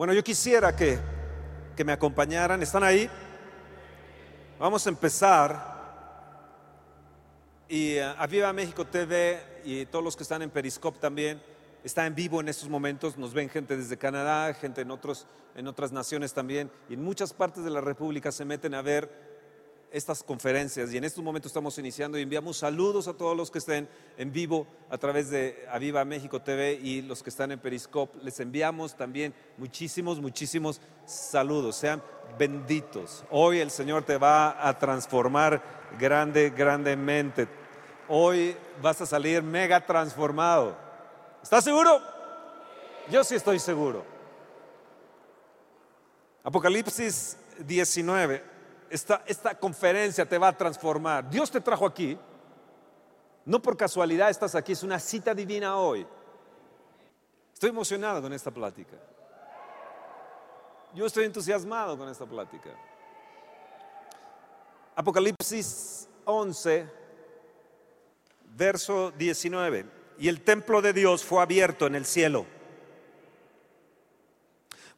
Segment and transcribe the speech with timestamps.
[0.00, 0.98] Bueno, yo quisiera que,
[1.76, 2.62] que me acompañaran.
[2.62, 3.06] ¿Están ahí?
[4.58, 5.60] Vamos a empezar.
[7.68, 11.42] Y uh, Aviva México TV y todos los que están en Periscope también
[11.84, 13.18] está en vivo en estos momentos.
[13.18, 16.70] Nos ven gente desde Canadá, gente en, otros, en otras naciones también.
[16.88, 19.29] Y en muchas partes de la República se meten a ver
[19.92, 23.58] estas conferencias y en estos momentos estamos iniciando y enviamos saludos a todos los que
[23.58, 28.18] estén en vivo a través de Aviva México TV y los que están en Periscope.
[28.22, 31.76] Les enviamos también muchísimos, muchísimos saludos.
[31.76, 32.02] Sean
[32.38, 33.24] benditos.
[33.30, 35.62] Hoy el Señor te va a transformar
[35.98, 37.48] grande, grandemente.
[38.08, 40.76] Hoy vas a salir mega transformado.
[41.42, 42.00] ¿Estás seguro?
[43.10, 44.04] Yo sí estoy seguro.
[46.44, 48.49] Apocalipsis 19
[48.90, 51.30] esta, conferencia te va a transformar.
[51.30, 52.18] Dios te trajo aquí.
[53.44, 56.06] No por casualidad estás aquí, es una cita divina hoy.
[57.54, 58.96] Estoy emocionado con esta plática.
[60.94, 62.70] Yo estoy entusiasmado con esta plática.
[64.96, 66.86] Apocalipsis 11,
[68.56, 69.86] verso 19.
[70.18, 72.44] Y el templo de Dios fue abierto en el cielo.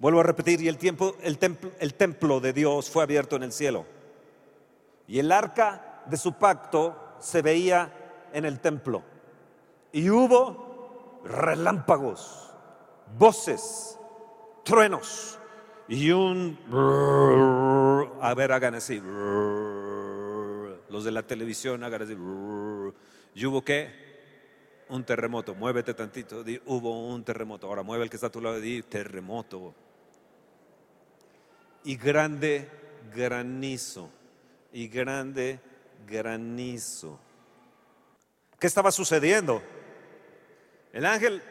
[0.03, 3.45] Vuelvo a repetir, y el, tiempo, el, templo, el templo de Dios fue abierto en
[3.45, 3.87] el cielo.
[5.07, 9.05] Y el arca de su pacto se veía en el templo.
[9.93, 12.51] Y hubo relámpagos,
[13.17, 13.97] voces,
[14.65, 15.39] truenos
[15.87, 16.59] y un...
[18.21, 19.01] A ver, hagan así.
[20.91, 22.15] Los de la televisión hagan así.
[23.37, 24.83] ¿Y hubo qué?
[24.89, 25.55] Un terremoto.
[25.55, 26.43] Muévete tantito.
[26.43, 27.69] Di, hubo un terremoto.
[27.69, 29.77] Ahora mueve el que está a tu lado y di terremoto
[31.85, 32.69] y grande
[33.15, 34.11] granizo,
[34.73, 35.61] y grande
[36.07, 37.19] granizo.
[38.59, 39.63] ¿Qué estaba sucediendo?
[40.93, 41.43] El ángel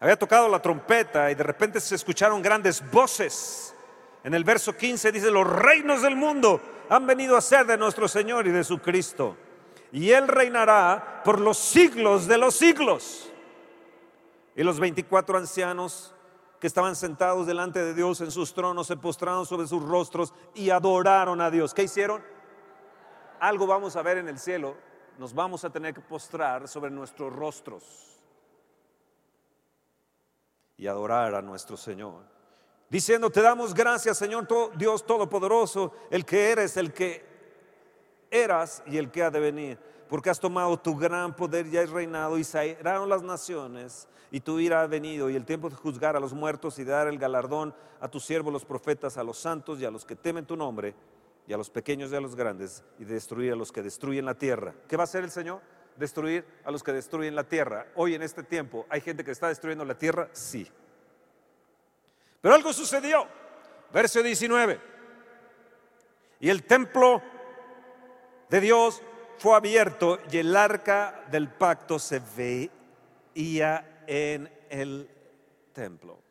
[0.00, 3.74] había tocado la trompeta y de repente se escucharon grandes voces.
[4.22, 8.08] En el verso 15 dice, los reinos del mundo han venido a ser de nuestro
[8.08, 9.36] Señor y de su Cristo.
[9.92, 13.30] Y Él reinará por los siglos de los siglos.
[14.56, 16.14] Y los 24 ancianos
[16.64, 20.70] que estaban sentados delante de Dios en sus tronos, se postraron sobre sus rostros y
[20.70, 21.74] adoraron a Dios.
[21.74, 22.24] ¿Qué hicieron?
[23.38, 24.74] Algo vamos a ver en el cielo,
[25.18, 28.18] nos vamos a tener que postrar sobre nuestros rostros
[30.78, 32.22] y adorar a nuestro Señor.
[32.88, 37.26] Diciendo, te damos gracias, Señor Dios Todopoderoso, el que eres, el que
[38.30, 41.90] eras y el que ha de venir porque has tomado tu gran poder y has
[41.90, 46.14] reinado y sairaron las naciones y tu ira ha venido y el tiempo de juzgar
[46.14, 49.36] a los muertos y de dar el galardón a tus siervos los profetas, a los
[49.38, 50.94] santos y a los que temen tu nombre
[51.48, 54.24] y a los pequeños y a los grandes y de destruir a los que destruyen
[54.24, 54.72] la tierra.
[54.86, 55.60] ¿Qué va a hacer el Señor?
[55.96, 57.88] Destruir a los que destruyen la tierra.
[57.96, 60.64] Hoy en este tiempo hay gente que está destruyendo la tierra, sí.
[62.40, 63.26] Pero algo sucedió.
[63.92, 64.80] Verso 19.
[66.38, 67.20] Y el templo
[68.48, 69.02] de Dios
[69.38, 75.10] fue abierto y el arca del pacto se veía en el
[75.72, 76.22] templo.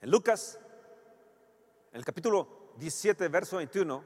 [0.00, 0.58] En Lucas,
[1.90, 4.04] en el capítulo 17, verso 21,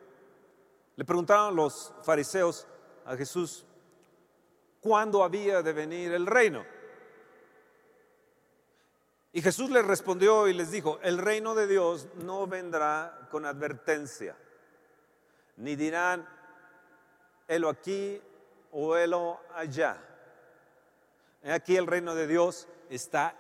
[0.96, 2.66] le preguntaron los fariseos
[3.04, 3.66] a Jesús
[4.80, 6.64] cuándo había de venir el reino.
[9.32, 14.36] Y Jesús les respondió y les dijo, el reino de Dios no vendrá con advertencia,
[15.56, 16.28] ni dirán,
[17.46, 18.20] helo aquí
[18.72, 19.98] o helo allá.
[21.44, 23.34] Aquí el reino de Dios está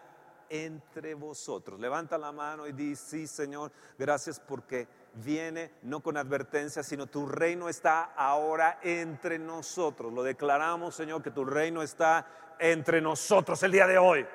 [0.48, 1.80] entre vosotros.
[1.80, 7.26] Levanta la mano y di, sí Señor, gracias porque viene no con advertencia, sino tu
[7.26, 10.12] reino está ahora entre nosotros.
[10.12, 12.26] Lo declaramos, Señor, que tu reino está
[12.58, 14.26] entre nosotros el día de hoy.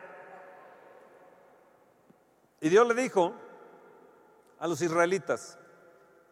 [2.66, 3.32] Y Dios le dijo
[4.58, 5.60] a los israelitas,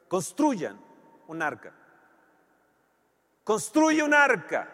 [0.07, 0.83] construyan
[1.27, 1.71] un arca.
[3.43, 4.67] Construye un arca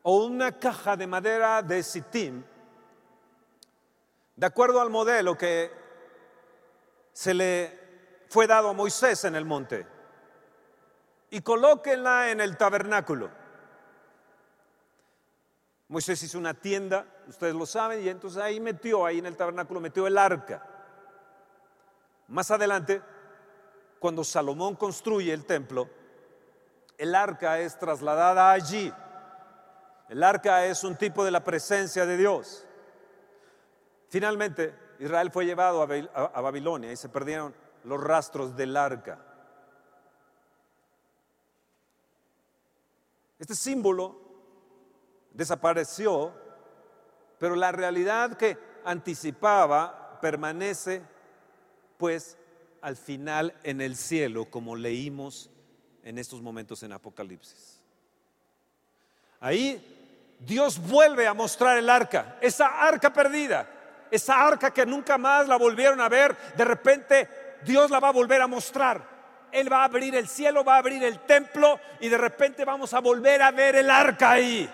[0.00, 2.42] o una caja de madera de sitim,
[4.34, 5.70] de acuerdo al modelo que
[7.12, 9.86] se le fue dado a Moisés en el monte,
[11.28, 13.30] y colóquenla en el tabernáculo.
[15.88, 19.80] Moisés hizo una tienda, ustedes lo saben, y entonces ahí metió, ahí en el tabernáculo
[19.80, 20.62] metió el arca.
[22.28, 23.02] Más adelante,
[23.98, 25.88] cuando Salomón construye el templo,
[26.98, 28.92] el arca es trasladada allí.
[30.08, 32.66] El arca es un tipo de la presencia de Dios.
[34.08, 37.54] Finalmente, Israel fue llevado a Babilonia y se perdieron
[37.84, 39.18] los rastros del arca.
[43.38, 44.20] Este símbolo
[45.32, 46.32] desapareció,
[47.44, 48.56] pero la realidad que
[48.86, 51.02] anticipaba permanece
[51.98, 52.38] pues
[52.80, 55.50] al final en el cielo, como leímos
[56.04, 57.82] en estos momentos en Apocalipsis.
[59.40, 63.68] Ahí Dios vuelve a mostrar el arca, esa arca perdida,
[64.10, 67.28] esa arca que nunca más la volvieron a ver, de repente
[67.62, 69.06] Dios la va a volver a mostrar.
[69.52, 72.94] Él va a abrir el cielo, va a abrir el templo y de repente vamos
[72.94, 74.66] a volver a ver el arca ahí.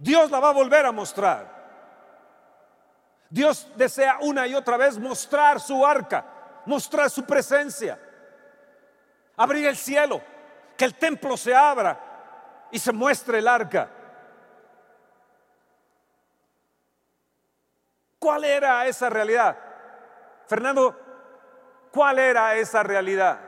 [0.00, 1.46] Dios la va a volver a mostrar.
[3.28, 6.24] Dios desea una y otra vez mostrar su arca,
[6.64, 8.00] mostrar su presencia,
[9.36, 10.22] abrir el cielo,
[10.76, 12.00] que el templo se abra
[12.70, 13.90] y se muestre el arca.
[18.18, 19.54] ¿Cuál era esa realidad?
[20.46, 20.98] Fernando,
[21.92, 23.38] ¿cuál era esa realidad?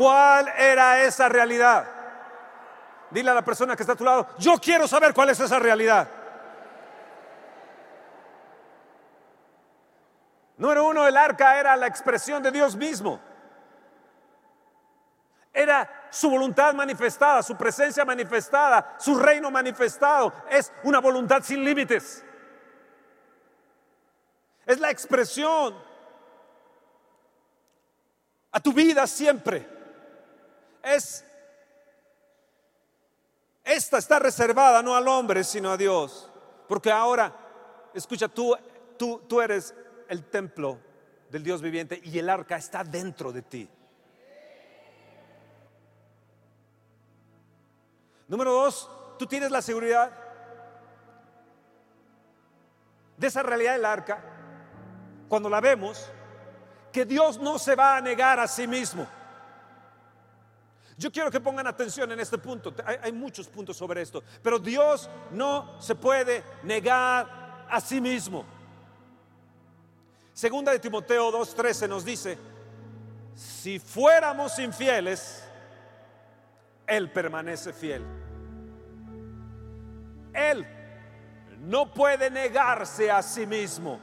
[0.00, 1.86] ¿Cuál era esa realidad?
[3.10, 5.58] Dile a la persona que está a tu lado, yo quiero saber cuál es esa
[5.58, 6.08] realidad.
[10.56, 13.20] Número uno, el arca era la expresión de Dios mismo.
[15.52, 20.32] Era su voluntad manifestada, su presencia manifestada, su reino manifestado.
[20.48, 22.24] Es una voluntad sin límites.
[24.64, 25.74] Es la expresión
[28.50, 29.79] a tu vida siempre.
[30.82, 31.24] Es
[33.70, 36.28] esta está reservada no al hombre, sino a Dios.
[36.68, 37.32] Porque ahora,
[37.94, 38.56] escucha, tú,
[38.98, 39.74] tú, tú eres
[40.08, 40.78] el templo
[41.28, 43.70] del Dios viviente y el arca está dentro de ti.
[48.26, 50.12] Número dos, tú tienes la seguridad
[53.16, 54.20] de esa realidad del arca,
[55.28, 56.10] cuando la vemos,
[56.92, 59.06] que Dios no se va a negar a sí mismo.
[61.00, 62.74] Yo quiero que pongan atención en este punto.
[62.84, 64.22] Hay, muchos puntos sobre esto.
[64.42, 68.44] Pero Dios no se puede negar a sí mismo.
[70.34, 72.36] Segunda de Timoteo 2.13 nos dice,
[73.34, 75.42] si fuéramos infieles,
[76.86, 78.20] Él permanece fiel
[80.32, 80.66] él
[81.60, 84.00] no puede negarse a sí mismo.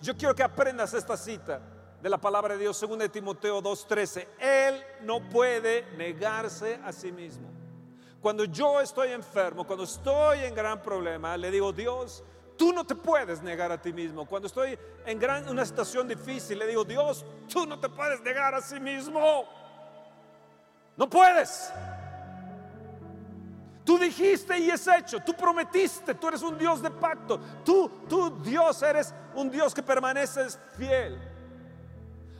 [0.00, 1.60] Yo quiero que aprendas esta cita
[2.00, 4.28] de la palabra de Dios, 2 de Timoteo 2:13.
[4.38, 7.48] Él no puede negarse a sí mismo.
[8.20, 12.24] Cuando yo estoy enfermo, cuando estoy en gran problema, le digo, Dios,
[12.56, 14.26] tú no te puedes negar a ti mismo.
[14.26, 18.54] Cuando estoy en gran, una situación difícil, le digo, Dios, tú no te puedes negar
[18.54, 19.44] a sí mismo.
[20.96, 21.70] No puedes.
[23.84, 28.42] Tú dijiste y es hecho, tú prometiste, tú eres un Dios de pacto, tú, tú
[28.42, 31.35] Dios eres un Dios que permaneces fiel.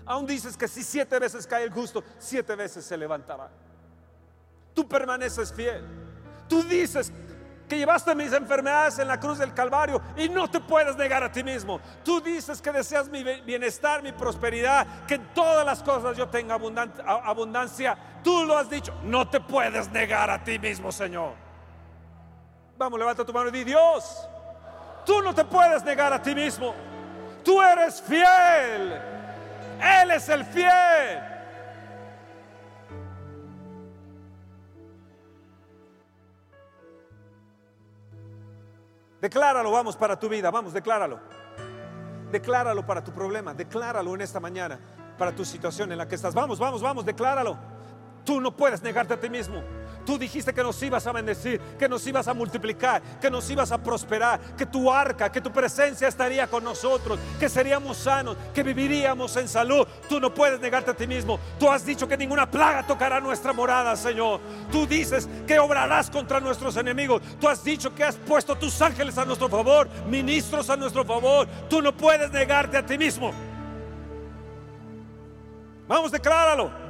[0.07, 3.51] Aún dices que si siete veces cae el justo, siete veces se levantará.
[4.73, 5.85] Tú permaneces fiel.
[6.49, 7.13] Tú dices
[7.69, 11.33] que llevaste mis enfermedades en la cruz del Calvario y no te puedes negar a
[11.33, 11.81] ti mismo.
[12.05, 16.55] Tú dices que deseas mi bienestar, mi prosperidad, que en todas las cosas yo tenga
[16.55, 17.99] abundancia.
[18.23, 21.33] Tú lo has dicho, no te puedes negar a ti mismo, Señor.
[22.79, 24.29] Vamos, levanta tu mano y di, Dios,
[25.05, 26.75] tú no te puedes negar a ti mismo.
[27.43, 29.16] Tú eres fiel.
[29.81, 31.37] Él es el fiel.
[39.21, 41.19] Decláralo, vamos, para tu vida, vamos, decláralo.
[42.31, 44.79] Decláralo para tu problema, decláralo en esta mañana,
[45.17, 46.35] para tu situación en la que estás.
[46.35, 47.57] Vamos, vamos, vamos, decláralo.
[48.25, 49.63] Tú no puedes negarte a ti mismo.
[50.07, 53.73] Tú dijiste que nos ibas a bendecir, que nos ibas a multiplicar, que nos ibas
[53.73, 58.63] a prosperar, que tu arca, que tu presencia estaría con nosotros, que seríamos sanos, que
[58.63, 59.85] viviríamos en salud.
[60.09, 61.41] Tú no puedes negarte a ti mismo.
[61.59, 64.41] Tú has dicho que ninguna plaga tocará nuestra morada, Señor.
[64.71, 67.21] Tú dices que obrarás contra nuestros enemigos.
[67.41, 71.49] Tú has dicho que has puesto tus ángeles a nuestro favor, ministros a nuestro favor.
[71.69, 73.33] Tú no puedes negarte a ti mismo.
[75.89, 76.86] Vamos, decláralo.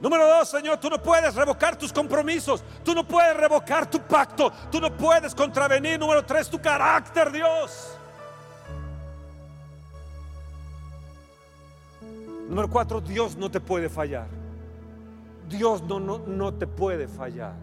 [0.00, 4.52] Número dos, Señor, tú no puedes revocar tus compromisos, tú no puedes revocar tu pacto,
[4.70, 5.98] tú no puedes contravenir.
[5.98, 7.96] Número tres, tu carácter, Dios.
[12.48, 14.28] Número cuatro, Dios no te puede fallar.
[15.48, 17.54] Dios no, no, no te puede fallar.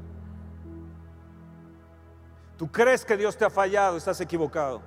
[2.57, 4.81] Tú crees que Dios te ha fallado, estás equivocado.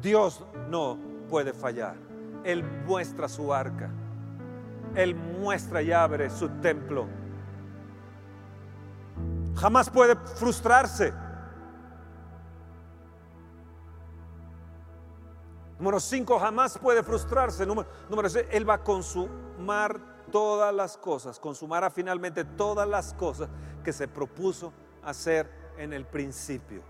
[0.00, 1.94] Dios no puede fallar.
[2.44, 3.90] Él muestra su arca.
[4.94, 7.06] Él muestra y abre su templo.
[9.54, 11.12] jamás puede frustrarse.
[15.78, 17.64] Número cinco, jamás puede frustrarse.
[17.64, 23.48] Número, número seis, Él va a consumar todas las cosas, consumará finalmente todas las cosas
[23.82, 26.82] que se propuso hacer en el principio.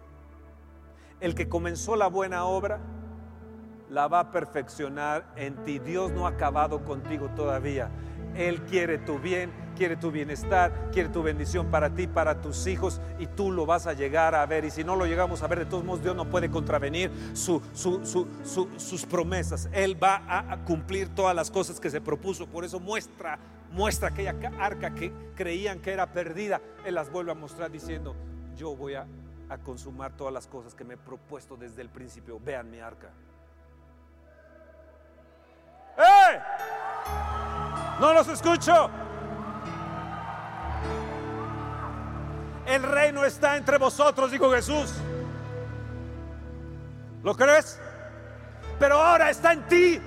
[1.20, 2.80] El que comenzó la buena obra,
[3.90, 5.78] la va a perfeccionar en ti.
[5.78, 7.90] Dios no ha acabado contigo todavía.
[8.34, 13.00] Él quiere tu bien, quiere tu bienestar, quiere tu bendición para ti, para tus hijos,
[13.18, 14.64] y tú lo vas a llegar a ver.
[14.64, 19.06] Y si no lo llegamos a ver, de todos modos Dios no puede contravenir sus
[19.08, 19.68] promesas.
[19.72, 22.46] Él va a cumplir todas las cosas que se propuso.
[22.46, 23.38] Por eso muestra,
[23.72, 26.60] muestra aquella arca que creían que era perdida.
[26.84, 28.14] Él las vuelve a mostrar diciendo,
[28.56, 29.06] yo voy a,
[29.48, 32.38] a consumar todas las cosas que me he propuesto desde el principio.
[32.38, 33.10] Vean mi arca.
[38.00, 38.90] No los escucho.
[42.66, 44.94] El reino está entre vosotros, dijo Jesús.
[47.22, 47.80] ¿Lo crees?
[48.78, 50.00] Pero ahora está en ti.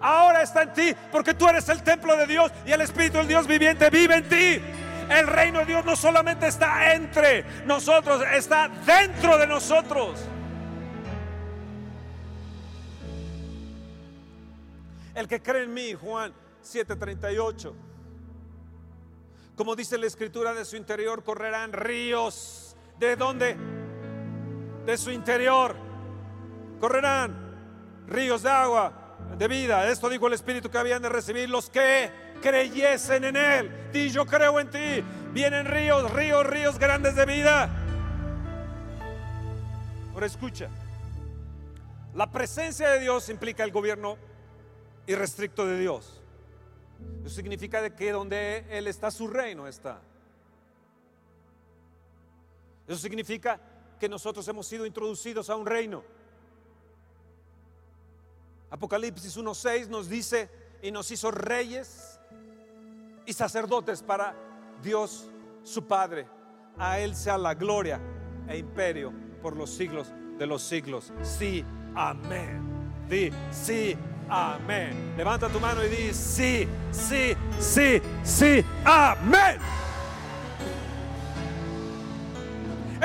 [0.00, 3.28] Ahora está en ti porque tú eres el templo de Dios y el Espíritu del
[3.28, 4.62] Dios viviente vive en ti.
[5.08, 10.20] El reino de Dios no solamente está entre nosotros, está dentro de nosotros.
[15.14, 17.74] El que cree en mí, Juan 7:38.
[19.56, 22.74] Como dice la escritura, de su interior correrán ríos.
[22.98, 23.56] ¿De dónde?
[24.86, 25.76] De su interior.
[26.80, 27.36] Correrán
[28.08, 29.88] ríos de agua, de vida.
[29.88, 33.90] Esto dijo el Espíritu que habían de recibir los que creyesen en Él.
[33.92, 35.04] Di, yo creo en ti.
[35.32, 37.68] Vienen ríos, ríos, ríos grandes de vida.
[40.14, 40.68] Ahora escucha.
[42.14, 44.18] La presencia de Dios implica el gobierno
[45.06, 46.20] irrestricto de Dios.
[47.24, 50.00] Eso significa de que donde Él está, su reino está.
[52.86, 53.60] Eso significa
[53.98, 56.02] que nosotros hemos sido introducidos a un reino.
[58.70, 60.48] Apocalipsis 1.6 nos dice,
[60.82, 62.18] y nos hizo reyes
[63.24, 64.34] y sacerdotes para
[64.82, 65.30] Dios
[65.62, 66.26] su Padre.
[66.76, 68.00] A Él sea la gloria
[68.48, 71.12] e imperio por los siglos de los siglos.
[71.22, 72.60] Sí, amén.
[73.08, 73.96] Di, sí,
[74.34, 75.12] Amén.
[75.14, 79.58] Levanta tu mano y di, sí, sí, sí, sí, amén.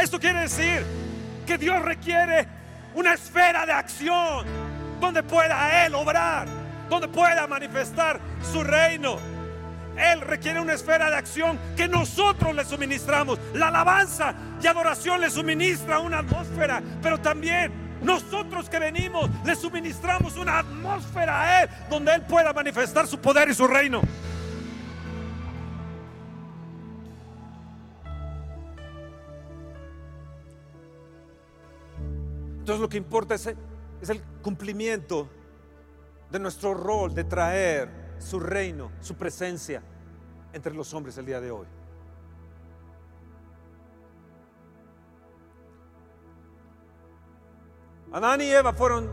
[0.02, 0.86] Esto quiere decir
[1.46, 2.48] que Dios requiere
[2.96, 4.46] una esfera de acción
[5.02, 6.48] donde pueda Él obrar,
[6.90, 9.20] donde pueda manifestar su reino.
[9.98, 13.38] Él requiere una esfera de acción que nosotros le suministramos.
[13.54, 20.38] La alabanza y adoración le suministra una atmósfera, pero también nosotros que venimos le suministramos
[20.38, 24.02] una atmósfera a Él donde Él pueda manifestar su poder y su reino.
[32.60, 33.48] Entonces lo que importa es,
[34.02, 35.30] es el cumplimiento
[36.30, 39.82] de nuestro rol de traer su reino, su presencia
[40.52, 41.68] entre los hombres el día de hoy.
[48.12, 49.10] Adán y Eva fueron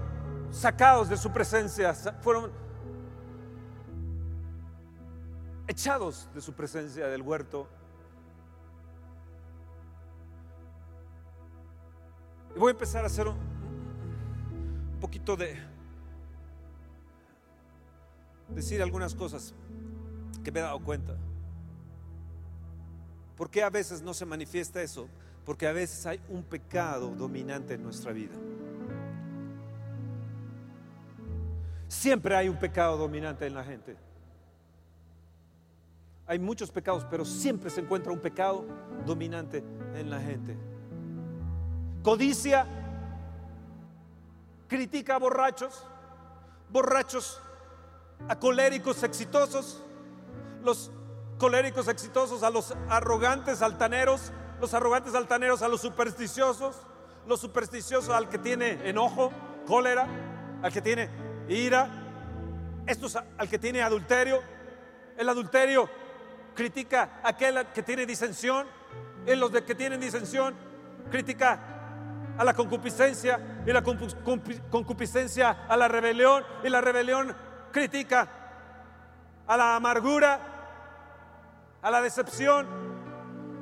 [0.51, 2.51] sacados de su presencia, fueron
[5.67, 7.69] echados de su presencia del huerto.
[12.55, 13.37] Y voy a empezar a hacer un,
[15.01, 15.59] poquito de
[18.49, 19.55] decir algunas cosas
[20.43, 21.17] que me he dado cuenta.
[23.37, 25.09] ¿Por qué a veces no se manifiesta eso?
[25.45, 28.35] Porque a veces hay un pecado dominante en nuestra vida.
[31.95, 33.97] Siempre hay un pecado dominante en la gente.
[36.27, 38.65] Hay muchos pecados, pero siempre se encuentra un pecado
[39.07, 40.59] dominante en la gente.
[42.03, 42.67] Codicia,
[44.67, 45.87] critica a borrachos,
[46.69, 47.41] borrachos
[48.29, 49.81] a coléricos exitosos,
[50.65, 50.91] los
[51.39, 56.75] coléricos exitosos a los arrogantes altaneros, los arrogantes altaneros a los supersticiosos,
[57.27, 59.31] los supersticiosos al que tiene enojo,
[59.67, 60.09] cólera,
[60.61, 61.89] al que tiene ira.
[62.87, 64.43] Esto es al que tiene adulterio.
[65.17, 65.89] El adulterio
[66.55, 68.67] critica a aquel que tiene disensión.
[69.27, 70.55] En los de que tienen disensión
[71.11, 71.59] critica
[72.37, 77.35] a la concupiscencia y la concupiscencia a la rebelión y la rebelión
[77.73, 78.29] critica
[79.47, 80.41] a la amargura,
[81.81, 82.67] a la decepción.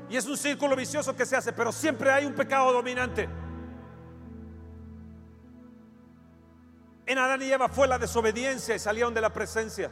[0.09, 3.29] Y es un círculo vicioso que se hace, pero siempre hay un pecado dominante.
[7.06, 9.90] En Adán y Eva fue la desobediencia y salieron de la presencia.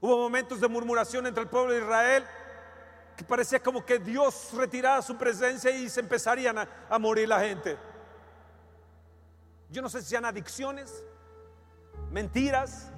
[0.00, 2.24] Hubo momentos de murmuración entre el pueblo de Israel
[3.16, 7.40] que parecía como que Dios retirara su presencia y se empezarían a, a morir la
[7.40, 7.76] gente.
[9.68, 11.04] Yo no sé si sean adicciones,
[12.10, 12.90] mentiras,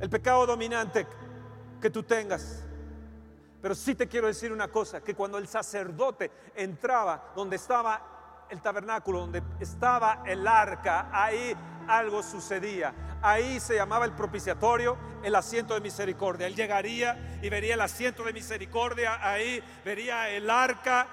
[0.00, 1.06] el pecado dominante
[1.80, 2.62] que tú tengas.
[3.60, 8.09] Pero sí te quiero decir una cosa, que cuando el sacerdote entraba donde estaba
[8.50, 11.56] el tabernáculo, donde estaba el arca, ahí
[11.88, 12.92] algo sucedía.
[13.22, 16.46] Ahí se llamaba el propiciatorio, el asiento de misericordia.
[16.46, 21.06] Él llegaría y vería el asiento de misericordia, ahí vería el arca,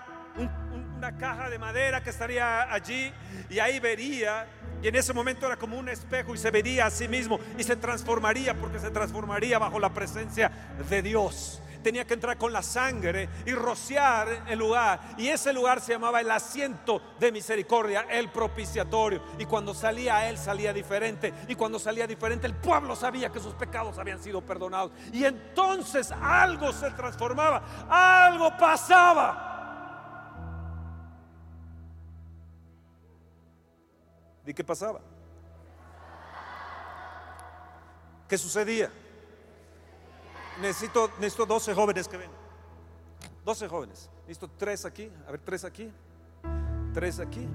[0.97, 3.13] una caja de madera que estaría allí,
[3.49, 4.47] y ahí vería
[4.81, 7.63] y en ese momento era como un espejo y se vería a sí mismo y
[7.63, 10.51] se transformaría porque se transformaría bajo la presencia
[10.87, 14.99] de Dios tenía que entrar con la sangre y rociar el lugar.
[15.17, 19.23] Y ese lugar se llamaba el asiento de misericordia, el propiciatorio.
[19.39, 21.33] Y cuando salía él salía diferente.
[21.47, 24.91] Y cuando salía diferente el pueblo sabía que sus pecados habían sido perdonados.
[25.13, 29.45] Y entonces algo se transformaba, algo pasaba.
[34.45, 34.99] ¿Y qué pasaba?
[38.27, 38.91] ¿Qué sucedía?
[40.61, 42.29] Necesito, necesito 12 jóvenes que ven.
[43.45, 44.09] 12 jóvenes.
[44.27, 45.09] Necesito tres aquí.
[45.27, 45.91] A ver, tres aquí.
[46.93, 47.47] Tres aquí.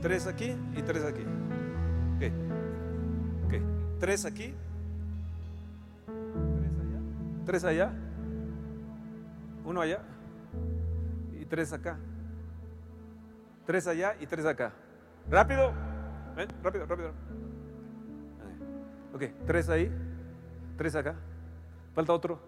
[0.00, 1.24] Tres aquí y tres aquí.
[2.18, 2.32] ¿Qué?
[3.50, 3.62] ¿Qué?
[3.98, 4.54] Tres aquí.
[6.06, 7.00] Tres allá.
[7.44, 7.92] Tres allá.
[9.64, 10.00] Uno allá.
[11.38, 11.98] Y tres acá.
[13.66, 14.72] Tres allá y tres acá.
[15.28, 15.72] Rápido.
[16.34, 17.12] Ven, rápido, rápido.
[19.12, 19.92] Ok, tres ahí.
[20.78, 21.14] Tres acá.
[21.94, 22.38] Falta otro.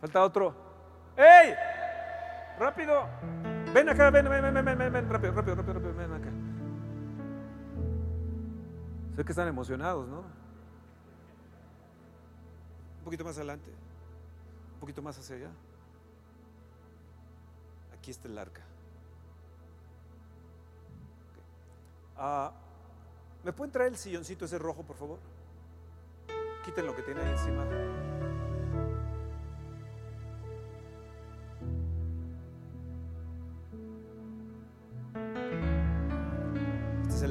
[0.00, 0.54] Falta otro.
[1.16, 1.54] ¡Ey!
[2.58, 3.06] Rápido.
[3.72, 6.30] Ven acá, ven, ven, ven, ven, ven, ven, rápido, rápido, rápido, rápido, ven acá.
[9.16, 10.18] Sé que están emocionados, ¿no?
[12.98, 13.70] Un poquito más adelante.
[14.74, 15.50] Un poquito más hacia allá.
[17.96, 18.62] Aquí está el arca.
[22.16, 22.52] Ah,
[23.44, 25.18] ¿Me pueden traer el silloncito ese rojo, por favor?
[26.64, 27.66] Quiten lo que tiene ahí encima.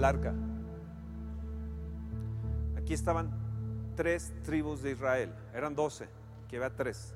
[0.03, 0.33] Arca.
[2.77, 3.31] Aquí estaban
[3.95, 6.07] tres tribus de Israel, eran doce,
[6.45, 7.13] aquí había tres.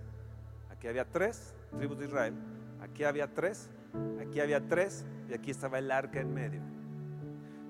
[0.70, 2.36] Aquí había tres tribus de Israel,
[2.82, 3.70] aquí había tres,
[4.22, 6.62] aquí había tres y aquí estaba el arca en medio.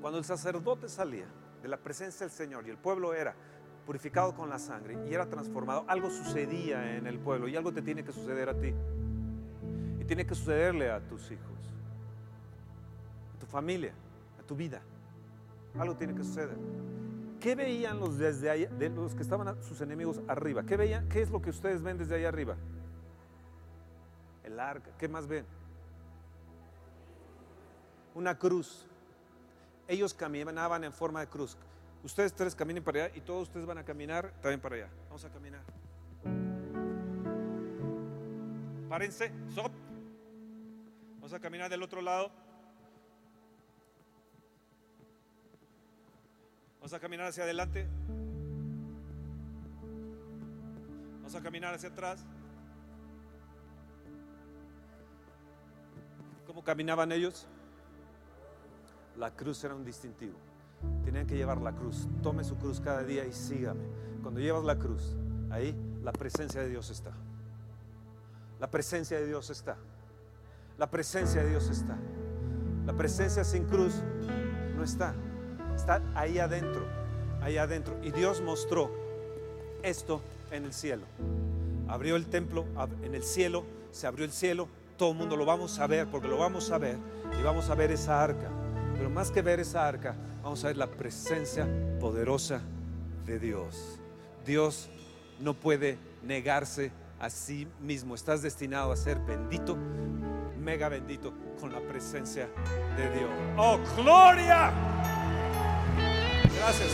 [0.01, 1.25] Cuando el sacerdote salía
[1.61, 3.33] de la presencia del Señor y el pueblo era
[3.85, 7.81] purificado con la sangre y era transformado, algo sucedía en el pueblo y algo te
[7.81, 8.73] tiene que suceder a ti.
[9.99, 11.73] Y tiene que sucederle a tus hijos,
[13.35, 13.93] a tu familia,
[14.37, 14.81] a tu vida.
[15.79, 16.57] Algo tiene que suceder.
[17.39, 20.63] ¿Qué veían los desde allá, de los que estaban sus enemigos arriba?
[20.63, 21.07] ¿Qué veían?
[21.07, 22.55] ¿Qué es lo que ustedes ven desde allá arriba?
[24.43, 24.91] El arca.
[24.97, 25.45] ¿Qué más ven?
[28.15, 28.87] Una cruz.
[29.87, 31.55] Ellos caminaban en forma de cruz.
[32.03, 34.89] Ustedes tres caminen para allá y todos ustedes van a caminar también para allá.
[35.07, 35.61] Vamos a caminar.
[38.89, 39.71] Párense, stop.
[41.15, 42.31] Vamos a caminar del otro lado.
[46.87, 47.85] Vamos a caminar hacia adelante.
[51.17, 52.23] Vamos a caminar hacia atrás.
[56.45, 57.45] ¿Cómo caminaban ellos?
[59.17, 60.37] La cruz era un distintivo.
[61.03, 62.07] Tenían que llevar la cruz.
[62.23, 63.83] Tome su cruz cada día y sígame.
[64.21, 65.17] Cuando llevas la cruz,
[65.49, 67.11] ahí la presencia de Dios está.
[68.61, 69.75] La presencia de Dios está.
[70.77, 71.97] La presencia de Dios está.
[72.85, 73.93] La presencia sin cruz
[74.77, 75.13] no está
[75.77, 76.85] está ahí adentro,
[77.41, 77.95] ahí adentro.
[78.03, 78.91] Y Dios mostró
[79.83, 81.03] esto en el cielo.
[81.87, 82.65] Abrió el templo
[83.03, 86.27] en el cielo, se abrió el cielo, todo el mundo lo vamos a ver porque
[86.27, 86.97] lo vamos a ver
[87.39, 88.49] y vamos a ver esa arca.
[88.97, 91.67] Pero más que ver esa arca, vamos a ver la presencia
[91.99, 92.61] poderosa
[93.25, 93.99] de Dios.
[94.45, 94.89] Dios
[95.39, 98.15] no puede negarse a sí mismo.
[98.15, 99.77] Estás destinado a ser bendito,
[100.59, 102.49] mega bendito con la presencia
[102.97, 103.29] de Dios.
[103.55, 105.16] Oh, gloria.
[106.57, 106.91] Gracias.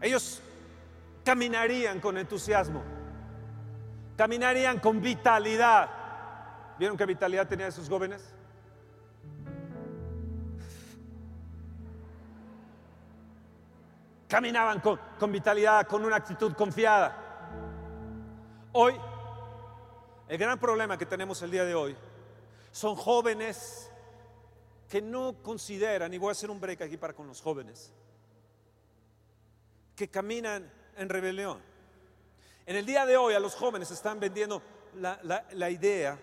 [0.00, 0.42] Ellos
[1.24, 2.82] caminarían con entusiasmo,
[4.16, 5.88] caminarían con vitalidad.
[6.78, 8.34] ¿Vieron qué vitalidad tenían esos jóvenes?
[14.32, 17.14] Caminaban con, vitalidad, con una actitud confiada.
[18.72, 18.98] Hoy
[20.26, 21.94] El gran problema que tenemos el día de hoy
[22.70, 23.90] son jóvenes
[24.88, 27.92] que no consideran, y voy a hacer un break aquí para con los jóvenes,
[29.94, 31.60] que caminan en rebelión.
[32.64, 34.62] En el día de hoy a los jóvenes están vendiendo
[34.94, 36.18] la, la idea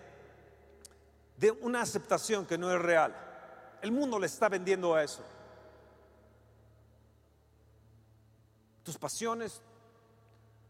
[1.36, 3.14] de una aceptación que no es real.
[3.80, 5.24] El mundo le está vendiendo a eso.
[8.82, 9.62] Tus pasiones,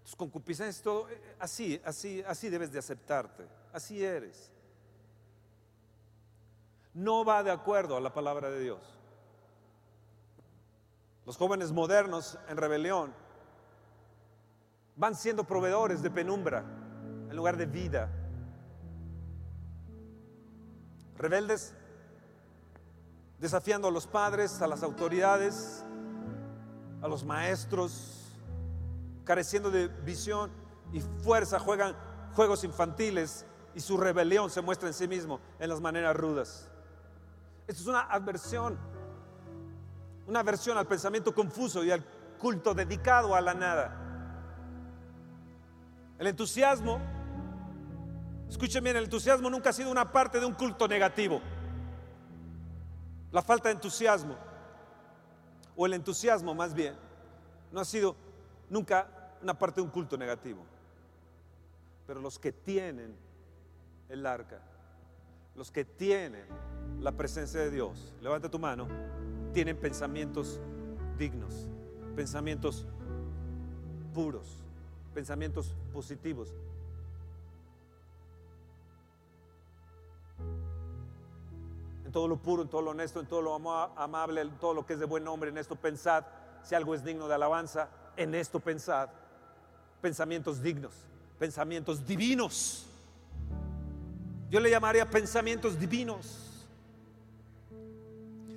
[0.04, 3.46] tus concupiscencias, todo, eh, así, así, así debes de aceptarte.
[3.72, 4.50] Así eres.
[6.92, 8.80] No va de acuerdo a la palabra de Dios.
[11.24, 13.14] Los jóvenes modernos en rebelión
[14.96, 16.64] van siendo proveedores de penumbra
[17.28, 18.10] en lugar de vida.
[21.20, 21.74] rebeldes,
[23.38, 25.84] desafiando a los padres, a las autoridades,
[27.02, 28.32] a los maestros,
[29.24, 30.50] careciendo de visión
[30.92, 31.96] y fuerza, juegan
[32.34, 36.68] juegos infantiles y su rebelión se muestra en sí mismo en las maneras rudas.
[37.66, 38.78] Esto es una adversión,
[40.26, 42.04] una aversión al pensamiento confuso y al
[42.38, 43.96] culto dedicado a la nada.
[46.18, 47.00] El entusiasmo
[48.50, 51.40] Escuchen bien, el entusiasmo nunca ha sido una parte de un culto negativo.
[53.30, 54.36] La falta de entusiasmo,
[55.76, 56.94] o el entusiasmo más bien,
[57.72, 58.16] no ha sido
[58.68, 59.08] nunca
[59.42, 60.64] una parte de un culto negativo.
[62.06, 63.14] Pero los que tienen
[64.08, 64.60] el arca,
[65.54, 66.44] los que tienen
[67.00, 68.88] la presencia de Dios, levanta tu mano,
[69.52, 70.60] tienen pensamientos
[71.18, 71.68] dignos,
[72.16, 72.86] pensamientos
[74.12, 74.62] puros,
[75.14, 76.54] pensamientos positivos,
[82.10, 84.84] en todo lo puro, en todo lo honesto, en todo lo amable, en todo lo
[84.84, 86.24] que es de buen nombre, en esto pensad,
[86.64, 89.10] si algo es digno de alabanza, en esto pensad.
[90.02, 90.92] Pensamientos dignos,
[91.38, 92.84] pensamientos divinos.
[94.50, 96.66] Yo le llamaría pensamientos divinos.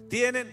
[0.10, 0.50] Tienen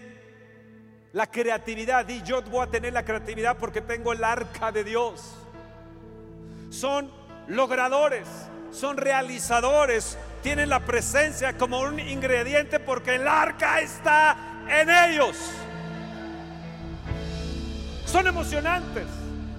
[1.11, 5.23] la creatividad y yo voy a tener la creatividad porque tengo el arca de Dios.
[6.69, 7.09] Son
[7.47, 8.27] logradores,
[8.71, 14.35] son realizadores, tienen la presencia como un ingrediente porque el arca está
[14.69, 15.37] en ellos.
[18.05, 19.05] Son emocionantes,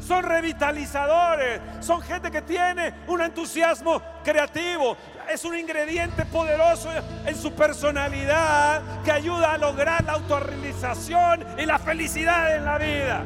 [0.06, 4.96] son revitalizadores, son gente que tiene un entusiasmo creativo.
[5.30, 6.90] Es un ingrediente poderoso
[7.24, 13.24] en su personalidad que ayuda a lograr la autorrealización y la felicidad en la vida.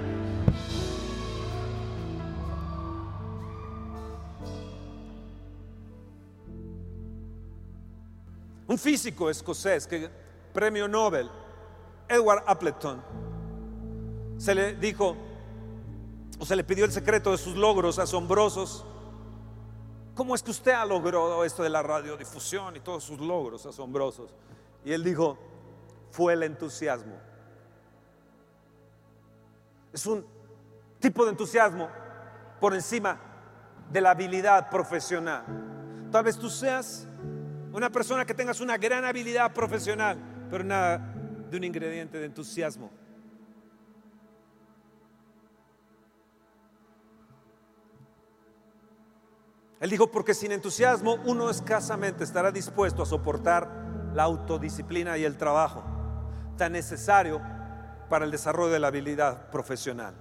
[8.68, 10.11] Un físico escocés, que,
[10.52, 11.31] premio Nobel,
[12.09, 13.02] Edward Appleton,
[14.38, 15.16] se le dijo,
[16.38, 18.85] o se le pidió el secreto de sus logros asombrosos.
[20.14, 24.35] ¿Cómo es que usted ha logrado esto de la radiodifusión y todos sus logros asombrosos?
[24.85, 25.38] Y él dijo,
[26.11, 27.14] fue el entusiasmo.
[29.92, 30.26] Es un
[31.00, 31.88] tipo de entusiasmo
[32.61, 33.18] por encima
[33.90, 35.44] de la habilidad profesional.
[36.11, 37.07] Tal vez tú seas
[37.77, 40.19] una persona que tengas una gran habilidad profesional,
[40.51, 40.97] pero nada
[41.51, 42.91] de un ingrediente de entusiasmo.
[49.79, 53.71] Él dijo, porque sin entusiasmo uno escasamente estará dispuesto a soportar
[54.15, 55.85] la autodisciplina y el trabajo
[56.57, 57.43] tan necesario
[58.09, 60.15] para el desarrollo de la habilidad profesional.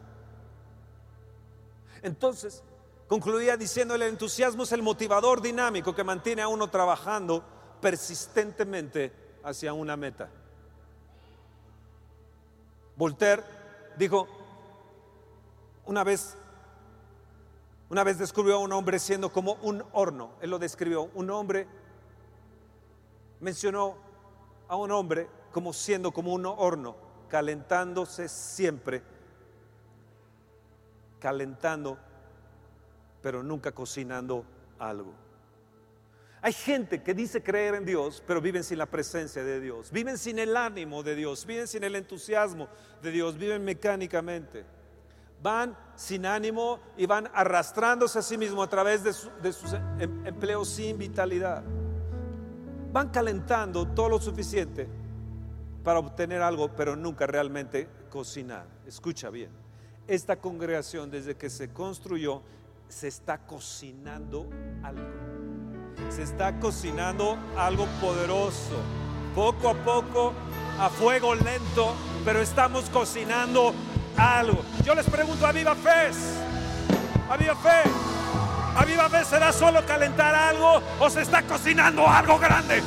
[2.02, 2.66] Entonces,
[3.08, 7.44] Concluía diciéndole, el entusiasmo es el motivador dinámico que mantiene a uno trabajando
[7.80, 9.14] persistentemente
[9.44, 10.28] hacia una meta.
[12.96, 13.44] Voltaire
[13.98, 14.28] dijo,
[15.86, 16.36] una vez,
[17.90, 21.68] una vez descubrió a un hombre siendo como un horno, él lo describió, un hombre
[23.40, 23.96] mencionó
[24.68, 26.96] a un hombre como siendo como un horno,
[27.30, 29.04] calentándose siempre,
[31.20, 32.00] calentando
[33.26, 34.46] pero nunca cocinando
[34.78, 35.12] algo.
[36.44, 40.20] Hay gente que dice creer en Dios, pero viven sin la presencia de Dios, viven
[40.20, 42.68] sin el ánimo de Dios, viven sin el entusiasmo
[43.02, 44.64] de Dios, viven mecánicamente.
[45.42, 49.12] Van sin ánimo y van arrastrándose a sí mismos a través de,
[49.42, 51.64] de sus em, empleos sin vitalidad.
[52.94, 54.88] Van calentando todo lo suficiente
[55.84, 58.68] para obtener algo, pero nunca realmente cocinar.
[58.86, 59.50] Escucha bien,
[60.08, 62.44] esta congregación desde que se construyó
[62.88, 64.50] se está cocinando
[64.84, 65.04] algo.
[66.10, 68.82] Se está cocinando algo poderoso.
[69.34, 70.34] Poco a poco,
[70.80, 71.94] a fuego lento,
[72.24, 73.74] pero estamos cocinando
[74.18, 74.64] algo.
[74.84, 76.12] Yo les pregunto a Viva Fe,
[77.30, 77.90] a Viva Fe,
[78.76, 82.84] Aviva Fe será solo calentar algo o se está cocinando algo grande.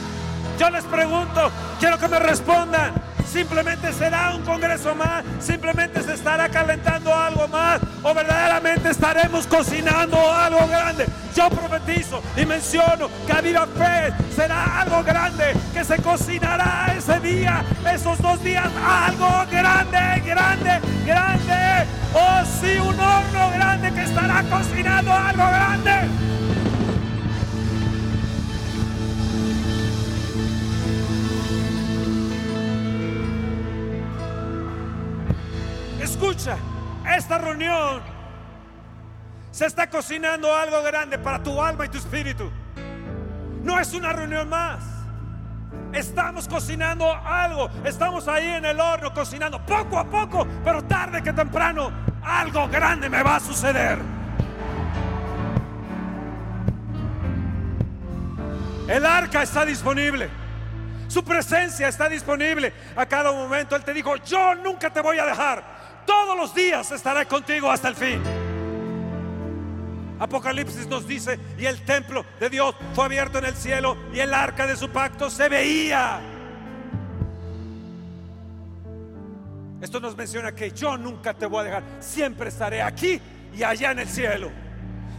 [0.59, 3.08] Yo les pregunto, quiero que me respondan.
[3.31, 10.17] Simplemente será un congreso más, simplemente se estará calentando algo más o verdaderamente estaremos cocinando
[10.33, 11.07] algo grande.
[11.37, 17.21] Yo profetizo y menciono que a Viva Fe será algo grande, que se cocinará ese
[17.21, 17.63] día,
[17.93, 21.87] esos dos días, algo grande, grande, grande.
[22.15, 26.09] Oh, sí, un horno grande que estará cocinando algo grande.
[36.21, 36.57] Escucha,
[37.17, 38.03] esta reunión
[39.53, 42.51] se está cocinando algo grande para tu alma y tu espíritu.
[43.63, 44.81] No es una reunión más.
[45.93, 47.71] Estamos cocinando algo.
[47.85, 51.93] Estamos ahí en el horno cocinando poco a poco, pero tarde que temprano
[52.25, 54.01] algo grande me va a suceder.
[58.89, 60.29] El arca está disponible.
[61.07, 63.77] Su presencia está disponible a cada momento.
[63.77, 65.78] Él te dijo, yo nunca te voy a dejar.
[66.09, 68.23] Todos los días estaré contigo hasta el fin.
[70.19, 74.33] Apocalipsis nos dice, y el templo de Dios fue abierto en el cielo y el
[74.33, 76.19] arca de su pacto se veía.
[79.83, 83.21] Esto nos menciona que yo nunca te voy a dejar, siempre estaré aquí
[83.55, 84.51] y allá en el cielo.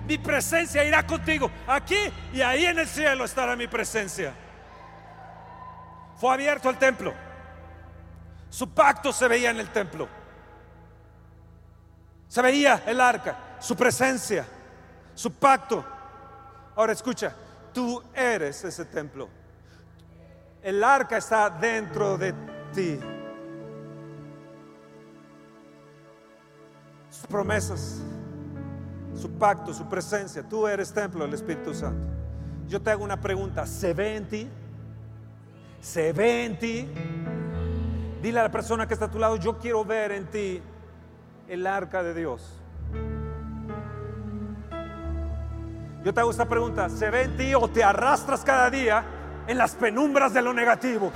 [0.08, 2.00] Mi presencia irá contigo, aquí
[2.34, 4.34] y ahí en el cielo estará mi presencia.
[6.18, 7.14] Fue abierto el templo,
[8.50, 10.10] su pacto se veía en el templo,
[12.30, 14.46] se veía el arca, su presencia
[15.20, 15.84] su pacto.
[16.78, 17.36] Ahora escucha,
[17.74, 19.28] tú eres ese templo.
[20.64, 22.34] El arca está dentro de
[22.74, 22.98] ti.
[27.10, 27.98] Sus promesas,
[29.14, 30.42] su pacto, su presencia.
[30.42, 32.02] Tú eres templo del Espíritu Santo.
[32.66, 33.66] Yo te hago una pregunta.
[33.66, 34.50] ¿Se ve en ti?
[35.82, 36.88] ¿Se ve en ti?
[38.22, 40.62] Dile a la persona que está a tu lado, yo quiero ver en ti
[41.50, 42.62] el arca de Dios.
[46.04, 49.04] Yo te hago esta pregunta, ¿se ve en ti o te arrastras cada día
[49.48, 51.12] en las penumbras de lo negativo?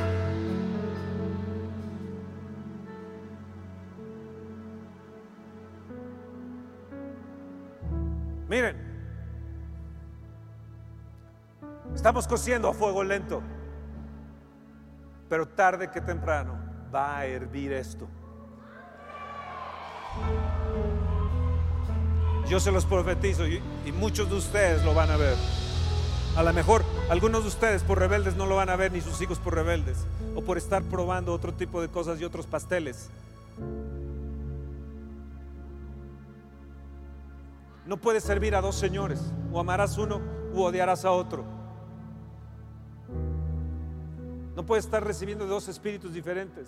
[8.49, 8.75] Miren,
[11.95, 13.41] estamos cociendo a fuego lento,
[15.29, 16.59] pero tarde que temprano
[16.93, 18.07] va a hervir esto.
[22.49, 23.61] Yo se los profetizo y,
[23.97, 25.35] muchos de ustedes lo van a ver.
[26.35, 29.21] A lo mejor algunos de ustedes por rebeldes no lo van a ver, ni sus
[29.21, 33.09] hijos por rebeldes, o por estar probando otro tipo de cosas y otros pasteles.
[37.85, 39.19] No puedes servir a dos señores,
[39.51, 40.21] o amarás uno
[40.53, 41.43] o odiarás a otro.
[44.55, 46.67] No puedes estar recibiendo dos espíritus diferentes.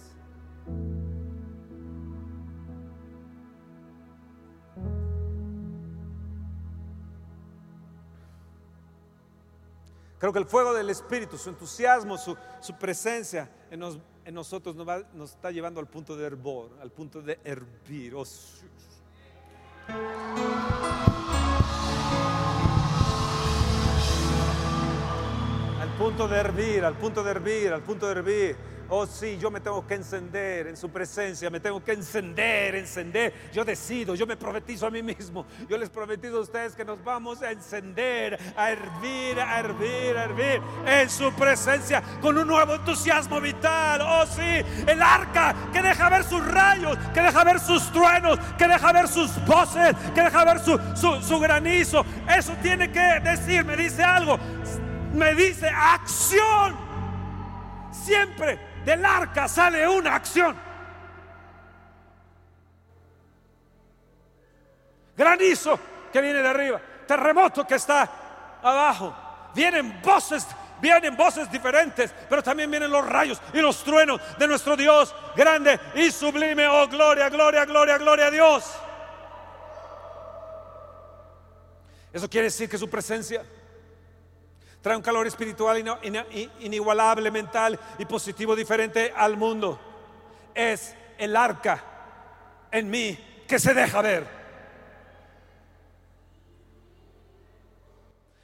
[10.26, 12.36] Creo que el fuego del Espíritu, su entusiasmo, su,
[12.80, 13.80] presencia en,
[14.34, 18.16] nosotros nos, está llevando al punto de hervor, al punto de hervir.
[18.16, 18.24] Oh,
[25.80, 28.75] al punto de hervir, al punto de hervir, al punto de hervir.
[28.88, 33.34] Oh sí, yo me tengo que encender en su presencia, me tengo que encender, encender.
[33.52, 35.48] Yo decido, yo me profetizo a mí mismo.
[35.68, 40.24] Yo les profetizo a ustedes que nos vamos a encender, a hervir, a hervir, a
[40.26, 44.02] hervir en su presencia con un nuevo entusiasmo vital.
[44.02, 48.68] Oh sí, el arca que deja ver sus rayos, que deja ver sus truenos, que
[48.68, 52.06] deja ver sus voces, que deja ver su, su, su granizo.
[52.30, 54.38] Eso tiene que decir, me dice algo.
[55.12, 56.76] Me dice acción.
[57.92, 60.56] Siempre del arca sale una acción.
[65.18, 65.80] Granizo
[66.12, 68.10] que viene de arriba, terremoto que está
[68.62, 69.16] abajo.
[69.56, 70.46] Vienen voces,
[70.82, 75.80] vienen voces diferentes, pero también vienen los rayos y los truenos de nuestro Dios grande
[75.96, 76.68] y sublime.
[76.68, 78.72] Oh, gloria, gloria, gloria, gloria a Dios.
[82.12, 83.44] Eso quiere decir que su presencia
[84.86, 85.84] trae un calor espiritual
[86.60, 89.80] inigualable, mental y positivo diferente al mundo.
[90.54, 91.84] Es el arca
[92.70, 93.18] en mí
[93.48, 94.28] que se deja ver.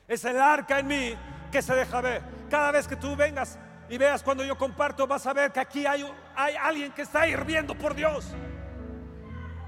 [0.07, 1.15] Es el arca en mí
[1.51, 2.23] que se deja ver.
[2.49, 5.85] Cada vez que tú vengas y veas cuando yo comparto, vas a ver que aquí
[5.85, 8.25] hay, hay alguien que está hirviendo por Dios.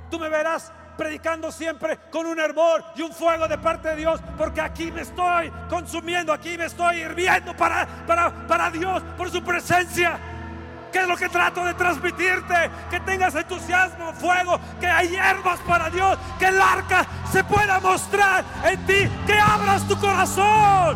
[0.10, 4.22] Tú me verás predicando siempre con un hervor y un fuego de parte de Dios,
[4.38, 9.44] porque aquí me estoy consumiendo, aquí me estoy hirviendo para, para, para Dios, por su
[9.44, 10.20] presencia.
[10.92, 12.70] ¿Qué es lo que trato de transmitirte?
[12.92, 18.46] Que tengas entusiasmo, fuego, que hay hierbas para Dios, que el arca se pueda mostrar
[18.64, 20.96] en ti, que abras tu corazón,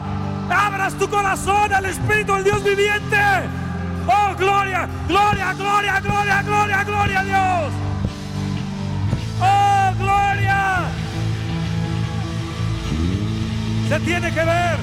[0.51, 3.17] abras tu corazón al Espíritu del Dios viviente.
[4.07, 7.73] Oh, gloria, gloria, gloria, gloria, gloria, gloria a Dios.
[9.97, 10.85] Gloria.
[13.89, 14.77] Se tiene que ver,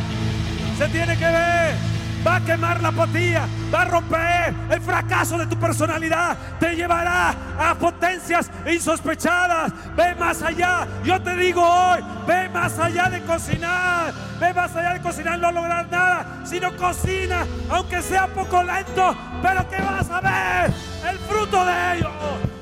[0.78, 1.94] se tiene que ver
[2.26, 7.34] va a quemar la apatía, va a romper el fracaso de tu personalidad, te llevará
[7.58, 9.72] a potencias insospechadas.
[9.94, 14.94] Ve más allá, yo te digo hoy, ve más allá de cocinar, ve más allá
[14.94, 20.20] de cocinar no lograr nada, sino cocina, aunque sea poco lento, pero que vas a
[20.20, 20.72] ver
[21.10, 22.53] el fruto de ello.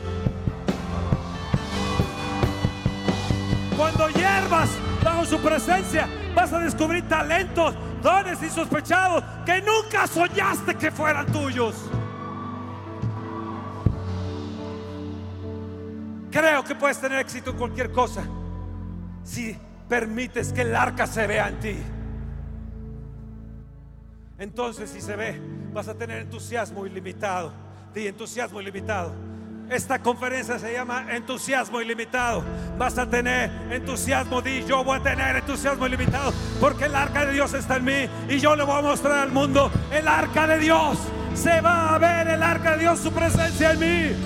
[3.82, 4.70] Cuando hierbas
[5.02, 11.74] bajo su presencia, vas a descubrir talentos dones insospechados que nunca soñaste que fueran tuyos.
[16.30, 18.22] Creo que puedes tener éxito en cualquier cosa
[19.24, 21.76] si permites que el arca se vea en ti.
[24.38, 25.40] Entonces, si se ve,
[25.72, 27.52] vas a tener entusiasmo ilimitado.
[27.92, 29.31] Di entusiasmo ilimitado.
[29.70, 32.44] Esta conferencia se llama entusiasmo ilimitado.
[32.77, 37.33] Vas a tener entusiasmo, di yo voy a tener entusiasmo ilimitado porque el arca de
[37.33, 40.59] Dios está en mí y yo le voy a mostrar al mundo el arca de
[40.59, 40.98] Dios.
[41.35, 44.16] Se va a ver el arca de Dios, su presencia en mí.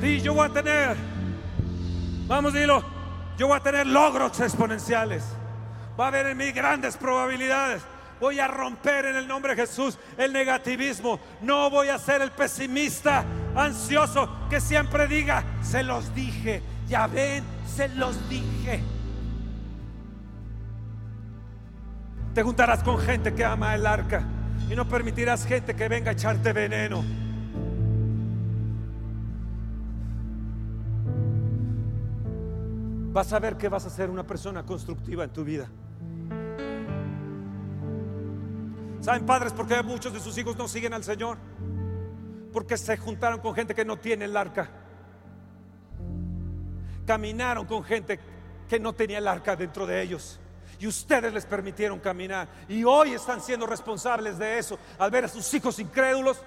[0.00, 0.96] Di yo voy a tener,
[2.26, 2.84] vamos, dilo,
[3.38, 5.22] yo voy a tener logros exponenciales.
[5.98, 7.82] Va a haber en mí grandes probabilidades.
[8.20, 11.20] Voy a romper en el nombre de Jesús el negativismo.
[11.40, 17.44] No voy a ser el pesimista ansioso que siempre diga, se los dije, ya ven,
[17.66, 18.82] se los dije.
[22.34, 24.24] Te juntarás con gente que ama el arca
[24.68, 27.04] y no permitirás gente que venga a echarte veneno.
[33.12, 35.68] Vas a ver que vas a ser una persona constructiva en tu vida.
[39.00, 41.38] ¿Saben padres por qué muchos de sus hijos no siguen al Señor?
[42.54, 44.70] Porque se juntaron con gente que no tiene el arca.
[47.04, 48.20] Caminaron con gente
[48.68, 50.38] que no tenía el arca dentro de ellos.
[50.78, 52.46] Y ustedes les permitieron caminar.
[52.68, 54.78] Y hoy están siendo responsables de eso.
[55.00, 56.40] Al ver a sus hijos incrédulos,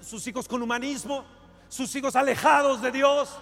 [0.00, 1.26] sus hijos con humanismo,
[1.68, 3.38] sus hijos alejados de Dios.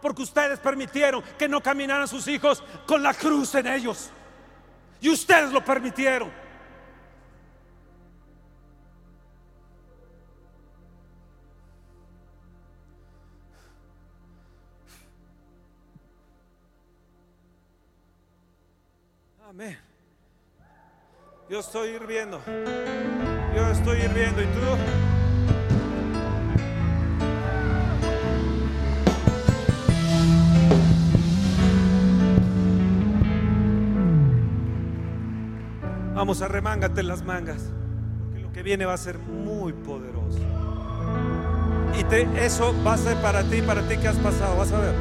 [0.00, 4.10] Porque ustedes permitieron que no caminaran sus hijos con la cruz en ellos.
[5.00, 6.30] Y ustedes lo permitieron.
[19.48, 19.78] Amén.
[21.48, 22.38] Yo estoy hirviendo.
[23.56, 24.42] Yo estoy hirviendo.
[24.42, 24.60] ¿Y tú?
[36.14, 37.70] Vamos, arremángate las mangas.
[38.20, 40.40] Porque lo que viene va a ser muy poderoso.
[41.96, 44.58] Y eso va a ser para ti, para ti que has pasado.
[44.58, 44.94] Vas a ver.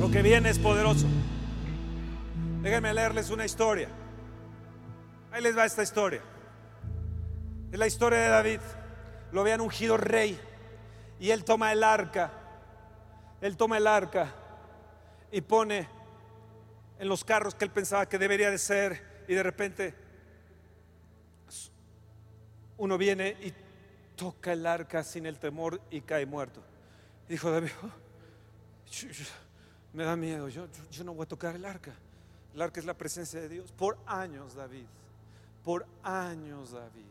[0.00, 1.06] Lo que viene es poderoso.
[2.62, 3.88] Déjenme leerles una historia.
[5.32, 6.22] Ahí les va esta historia.
[7.72, 8.60] Es la historia de David.
[9.32, 10.38] Lo habían ungido rey
[11.18, 12.30] y él toma el arca.
[13.40, 14.32] Él toma el arca
[15.32, 15.88] y pone
[17.00, 19.94] en los carros que él pensaba que debería de ser y de repente
[22.76, 23.52] uno viene y
[24.14, 26.62] toca el arca sin el temor y cae muerto.
[27.28, 27.90] dijo David, oh,
[29.94, 31.92] me da miedo, yo, yo no voy a tocar el arca.
[32.54, 33.72] El arca es la presencia de Dios.
[33.72, 34.86] Por años, David.
[35.64, 37.04] Por años, David.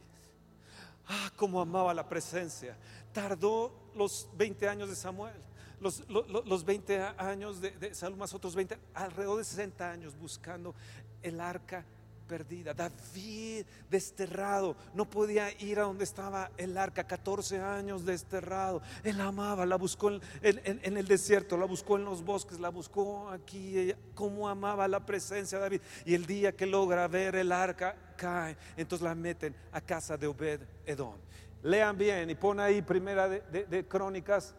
[1.08, 2.78] Ah, cómo amaba la presencia.
[3.12, 5.34] Tardó los 20 años de Samuel.
[5.80, 10.76] Los, los, 20 años de, de Salud más otros 20, alrededor de 60 años buscando
[11.24, 11.84] el arca
[12.32, 12.74] perdida.
[12.74, 18.82] David desterrado, no podía ir a donde estaba el arca, 14 años desterrado.
[19.04, 20.12] Él amaba, la buscó
[20.42, 23.94] en, el desierto, la buscó en los bosques, la buscó aquí.
[24.16, 25.82] Cómo amaba la presencia de David.
[26.06, 28.56] Y el día que logra ver el arca, cae.
[28.78, 31.18] Entonces la meten a casa de Obed Edom.
[31.64, 34.56] Lean bien y pon ahí primera de, de Crónicas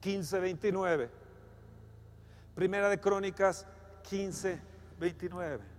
[0.00, 1.10] 15, 29.
[2.56, 3.64] Primera de Crónicas
[4.02, 4.58] 15,
[4.98, 5.77] 29.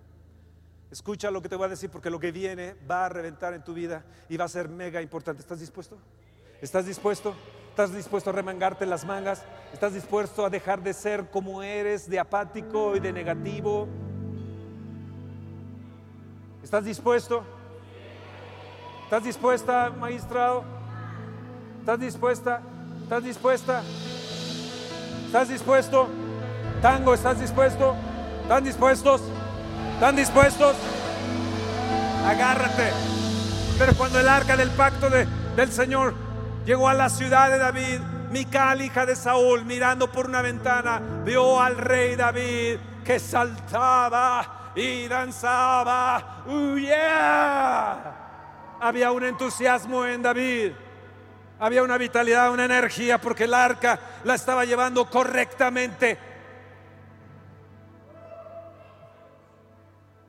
[0.91, 3.63] Escucha lo que te voy a decir porque lo que viene va a reventar en
[3.63, 5.41] tu vida y va a ser mega importante.
[5.41, 5.97] ¿Estás dispuesto?
[6.61, 7.35] ¿Estás dispuesto?
[7.69, 9.43] ¿Estás dispuesto a remangarte las mangas?
[9.71, 13.87] ¿Estás dispuesto a dejar de ser como eres, de apático y de negativo?
[16.63, 17.43] ¿Estás dispuesto?
[19.03, 20.63] ¿Estás dispuesta, magistrado?
[21.79, 22.61] ¿Estás dispuesta?
[23.03, 23.83] ¿Estás dispuesta?
[25.27, 26.07] ¿Estás dispuesto?
[26.81, 27.95] Tango, ¿estás dispuesto?
[28.43, 29.21] ¿Están dispuestos?
[29.99, 30.77] ¿Están dispuestos?
[32.25, 32.89] Agárrate.
[33.77, 36.13] Pero cuando el arca del pacto del Señor
[36.65, 37.99] llegó a la ciudad de David,
[38.31, 45.09] Mical, hija de Saúl, mirando por una ventana, vio al rey David que saltaba y
[45.09, 46.43] danzaba.
[46.47, 46.77] ¡Uh,
[48.79, 50.71] Había un entusiasmo en David.
[51.59, 56.28] Había una vitalidad, una energía, porque el arca la estaba llevando correctamente.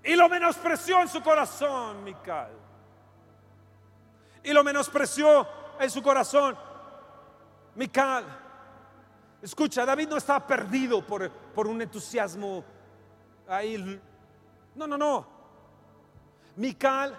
[0.02, 2.50] Y lo menospreció en su corazón, Mical.
[4.42, 5.46] Y lo menospreció
[5.78, 6.56] en su corazón.
[7.74, 8.24] Mical,
[9.42, 12.64] escucha, David no estaba perdido por, por un entusiasmo
[13.48, 14.00] ahí.
[14.74, 15.26] No, no, no.
[16.56, 17.16] Mical,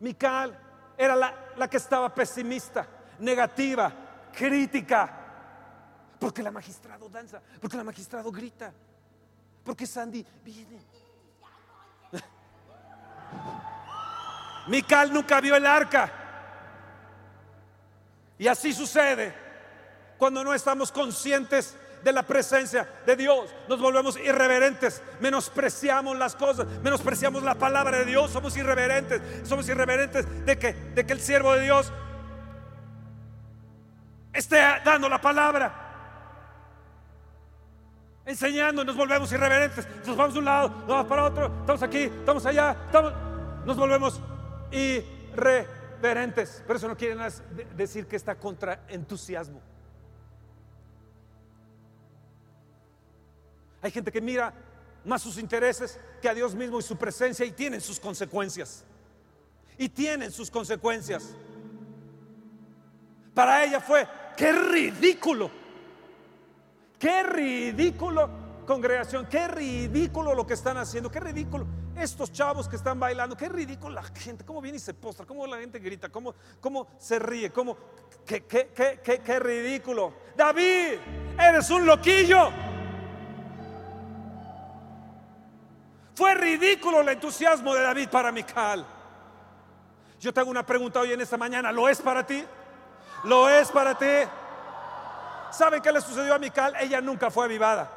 [0.00, 0.58] Mical
[0.96, 2.86] era la, que estaba pesimista,
[3.18, 3.92] negativa,
[4.32, 5.16] crítica.
[6.18, 8.72] Porque la magistrado danza, porque la magistrado grita,
[9.64, 10.80] porque Sandy viene.
[14.68, 16.12] Mical nunca vio el arca.
[18.38, 19.34] Y así sucede
[20.16, 23.50] cuando no estamos conscientes de la presencia de Dios.
[23.68, 30.46] Nos volvemos irreverentes, menospreciamos las cosas, menospreciamos la palabra de Dios, somos irreverentes, somos irreverentes
[30.46, 31.92] de que, de que el siervo de Dios
[34.32, 35.89] esté dando la palabra.
[38.26, 42.02] Enseñando, nos volvemos irreverentes, nos vamos de un lado, nos vamos para otro, estamos aquí,
[42.02, 42.76] estamos allá,
[43.64, 44.20] nos volvemos
[44.70, 46.62] irreverentes.
[46.66, 47.16] Pero eso no quiere
[47.76, 49.60] decir que está contra entusiasmo.
[53.82, 54.52] Hay gente que mira
[55.04, 58.84] más sus intereses que a Dios mismo y su presencia y tienen sus consecuencias.
[59.78, 61.34] Y tienen sus consecuencias.
[63.32, 64.06] Para ella fue,
[64.36, 65.50] qué ridículo.
[67.00, 68.28] Qué ridículo,
[68.66, 69.24] congregación.
[69.24, 71.10] Qué ridículo lo que están haciendo.
[71.10, 71.66] Qué ridículo.
[71.96, 73.38] Estos chavos que están bailando.
[73.38, 74.44] Qué ridículo la gente.
[74.44, 75.24] Cómo viene y se postra.
[75.24, 76.10] Cómo la gente grita.
[76.10, 77.50] Cómo, cómo se ríe.
[77.50, 77.74] Cómo,
[78.26, 78.68] qué, qué,
[79.02, 80.12] qué, qué ridículo.
[80.36, 80.98] David,
[81.38, 82.50] eres un loquillo.
[86.14, 88.84] Fue ridículo el entusiasmo de David para Mical.
[90.20, 91.72] Yo tengo una pregunta hoy en esta mañana.
[91.72, 92.44] ¿Lo es para ti?
[93.24, 94.28] ¿Lo es para ti?
[95.50, 96.74] ¿Saben qué le sucedió a Mical?
[96.80, 97.90] Ella nunca fue avivada.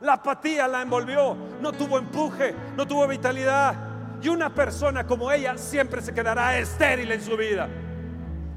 [0.00, 1.36] La apatía la envolvió.
[1.60, 3.74] No tuvo empuje, no tuvo vitalidad.
[4.20, 7.68] Y una persona como ella siempre se quedará estéril en su vida.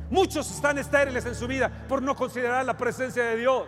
[0.09, 3.63] Muchos están estériles en su vida por no considerar la presencia de Dios.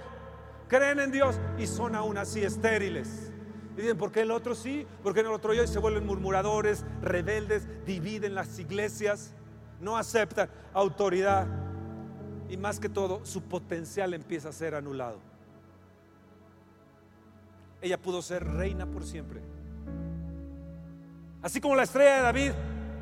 [0.67, 3.31] Creen en Dios y son aún así estériles.
[3.77, 4.87] Y dicen, ¿por qué el otro sí?
[5.03, 5.63] ¿Por qué el otro yo?
[5.63, 9.33] Y se vuelven murmuradores, rebeldes, dividen las iglesias,
[9.79, 11.47] no aceptan autoridad.
[12.51, 15.19] Y más que todo, su potencial empieza a ser anulado.
[17.81, 19.39] Ella pudo ser reina por siempre.
[21.41, 22.51] Así como la estrella de David,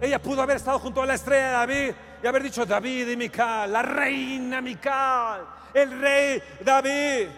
[0.02, 3.18] ella pudo haber estado junto a la estrella de David y haber dicho David y
[3.18, 7.30] Mical, la reina Mical, el rey David.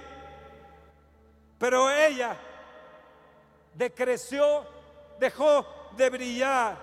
[1.58, 2.36] Pero ella
[3.74, 4.66] decreció,
[5.18, 6.78] dejó de brillar,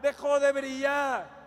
[0.00, 1.39] dejó de brillar.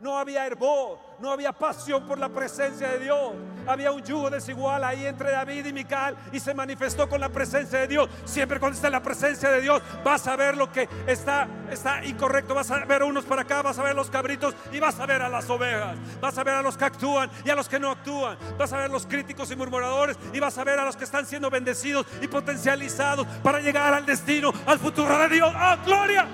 [0.00, 3.32] No había hervor, no había pasión por la presencia de Dios.
[3.66, 7.80] Había un yugo desigual ahí entre David y Mical y se manifestó con la presencia
[7.80, 8.08] de Dios.
[8.24, 12.04] Siempre cuando está en la presencia de Dios, vas a ver lo que está, está
[12.04, 12.54] incorrecto.
[12.54, 15.20] Vas a ver unos para acá, vas a ver los cabritos y vas a ver
[15.20, 15.96] a las ovejas.
[16.20, 18.38] Vas a ver a los que actúan y a los que no actúan.
[18.56, 21.26] Vas a ver los críticos y murmuradores y vas a ver a los que están
[21.26, 25.52] siendo bendecidos y potencializados para llegar al destino, al futuro de Dios.
[25.56, 26.28] ¡Ah, gloria!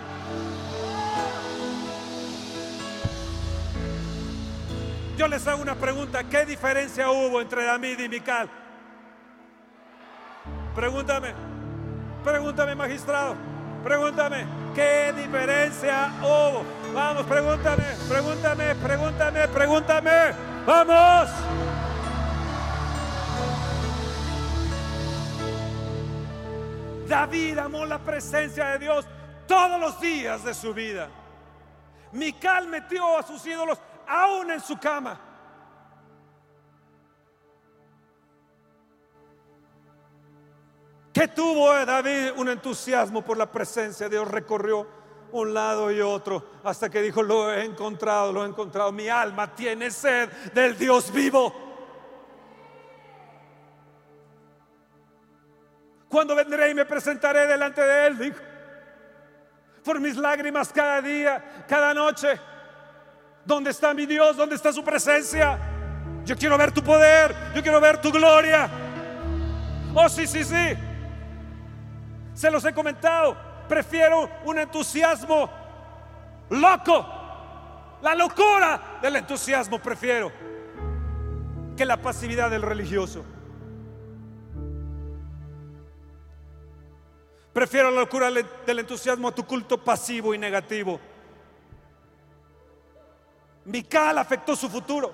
[5.16, 8.50] Yo les hago una pregunta, ¿qué diferencia hubo entre David y Mical?
[10.74, 11.32] Pregúntame,
[12.24, 13.36] pregúntame magistrado,
[13.84, 14.44] pregúntame,
[14.74, 16.64] ¿qué diferencia hubo?
[16.92, 20.10] Vamos, pregúntame, pregúntame, pregúntame, pregúntame,
[20.66, 21.30] vamos.
[27.06, 29.06] David amó la presencia de Dios
[29.46, 31.08] todos los días de su vida.
[32.10, 35.20] Mical metió a sus ídolos aún en su cama.
[41.12, 44.86] Que tuvo David un entusiasmo por la presencia de Dios, recorrió
[45.30, 48.90] un lado y otro, hasta que dijo, lo he encontrado, lo he encontrado.
[48.92, 51.52] Mi alma tiene sed del Dios vivo.
[56.09, 58.38] Cuando vendré y me presentaré delante de Él, dijo,
[59.84, 62.40] por mis lágrimas cada día, cada noche.
[63.45, 64.36] ¿Dónde está mi Dios?
[64.36, 65.59] ¿Dónde está su presencia?
[66.24, 68.70] Yo quiero ver tu poder, yo quiero ver tu gloria.
[69.95, 70.74] Oh, sí, sí, sí.
[72.34, 73.36] Se los he comentado.
[73.68, 75.51] Prefiero un entusiasmo
[76.51, 77.07] loco.
[78.03, 80.32] La locura del entusiasmo prefiero
[81.76, 83.24] que la pasividad del religioso.
[87.53, 90.99] Prefiero la locura del entusiasmo a tu culto pasivo y negativo.
[93.64, 95.12] Mical afectó su futuro.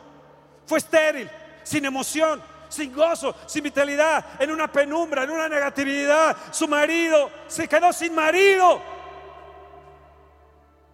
[0.67, 1.31] Fue estéril,
[1.63, 6.37] sin emoción, sin gozo, sin vitalidad, en una penumbra, en una negatividad.
[6.51, 8.81] Su marido se quedó sin marido,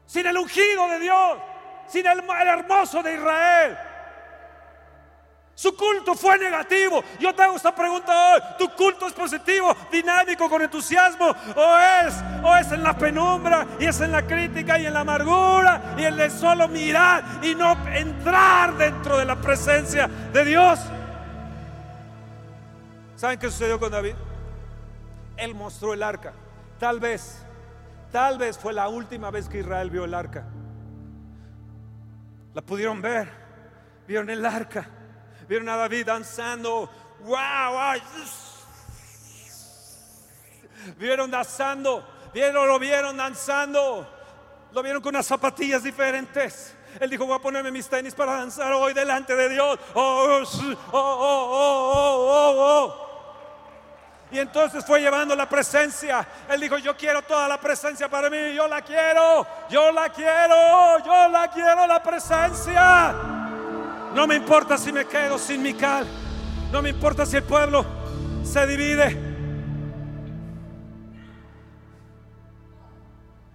[0.06, 1.38] sin el ungido de Dios,
[1.88, 3.78] sin el, hermoso de Israel.
[5.56, 7.02] Su culto fue negativo.
[7.18, 8.40] Yo te hago esta pregunta hoy.
[8.58, 11.28] ¿Tu culto es positivo, dinámico, con entusiasmo?
[11.28, 15.00] ¿O es, o es en la penumbra y es en la crítica y en la
[15.00, 20.78] amargura y en el solo mirar y no entrar dentro de la presencia de Dios?
[23.16, 24.14] ¿Saben qué sucedió con David?
[25.38, 26.34] Él mostró el arca.
[26.78, 27.46] Tal vez,
[28.12, 30.44] tal vez fue la última vez que Israel vio el arca.
[32.52, 33.30] La pudieron ver,
[34.06, 34.86] vieron el arca,
[35.48, 36.90] vieron a David danzando.
[37.20, 38.00] ¡Wow!
[40.98, 44.06] Vieron danzando, vieron, lo vieron danzando,
[44.72, 46.74] lo vieron con unas zapatillas diferentes.
[47.00, 49.78] Él dijo, voy a ponerme mis tenis para danzar hoy delante de Dios.
[49.94, 52.54] Oh, oh, oh, oh, oh, oh.
[52.58, 53.06] oh.
[54.30, 56.26] Y entonces fue llevando la presencia.
[56.48, 58.54] Él dijo, yo quiero toda la presencia para mí.
[58.54, 63.35] Yo la quiero, yo la quiero, yo la quiero la presencia.
[64.16, 66.06] No me importa si me quedo sin mi cal.
[66.72, 67.84] No me importa si el pueblo
[68.42, 69.14] se divide.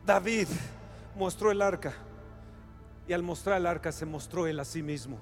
[0.05, 0.47] David
[1.15, 1.93] mostró el arca.
[3.07, 5.17] Y al mostrar el arca se mostró él a sí mismo.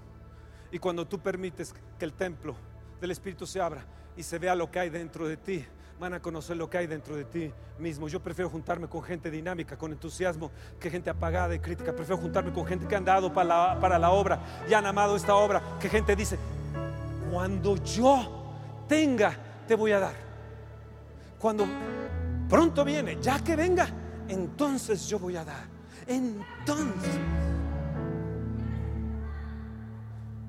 [0.73, 2.57] Y cuando tú permites que el templo
[2.99, 3.85] del Espíritu se abra,
[4.17, 5.65] y se vea lo que hay dentro de ti,
[5.99, 8.07] van a conocer lo que hay dentro de ti mismo.
[8.07, 11.93] Yo prefiero juntarme con gente dinámica, con entusiasmo, que gente apagada y crítica.
[11.93, 14.39] Prefiero juntarme con gente que han dado para la, obra
[14.69, 16.39] y han amado esta obra, que gente dice,
[17.31, 18.53] cuando yo
[18.87, 19.35] tenga,
[19.67, 20.15] te voy a dar.
[21.37, 21.67] Cuando
[22.47, 23.89] pronto viene, ya que venga,
[24.29, 25.65] entonces yo voy a dar.
[26.07, 27.11] Entonces,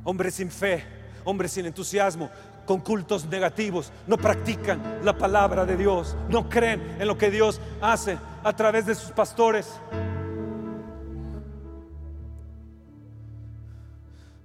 [0.04, 0.84] hombres sin fe,
[1.24, 2.30] hombres sin entusiasmo,
[2.70, 7.60] con cultos negativos, no practican la palabra de Dios, no creen en lo que Dios
[7.80, 9.72] hace a través de sus pastores.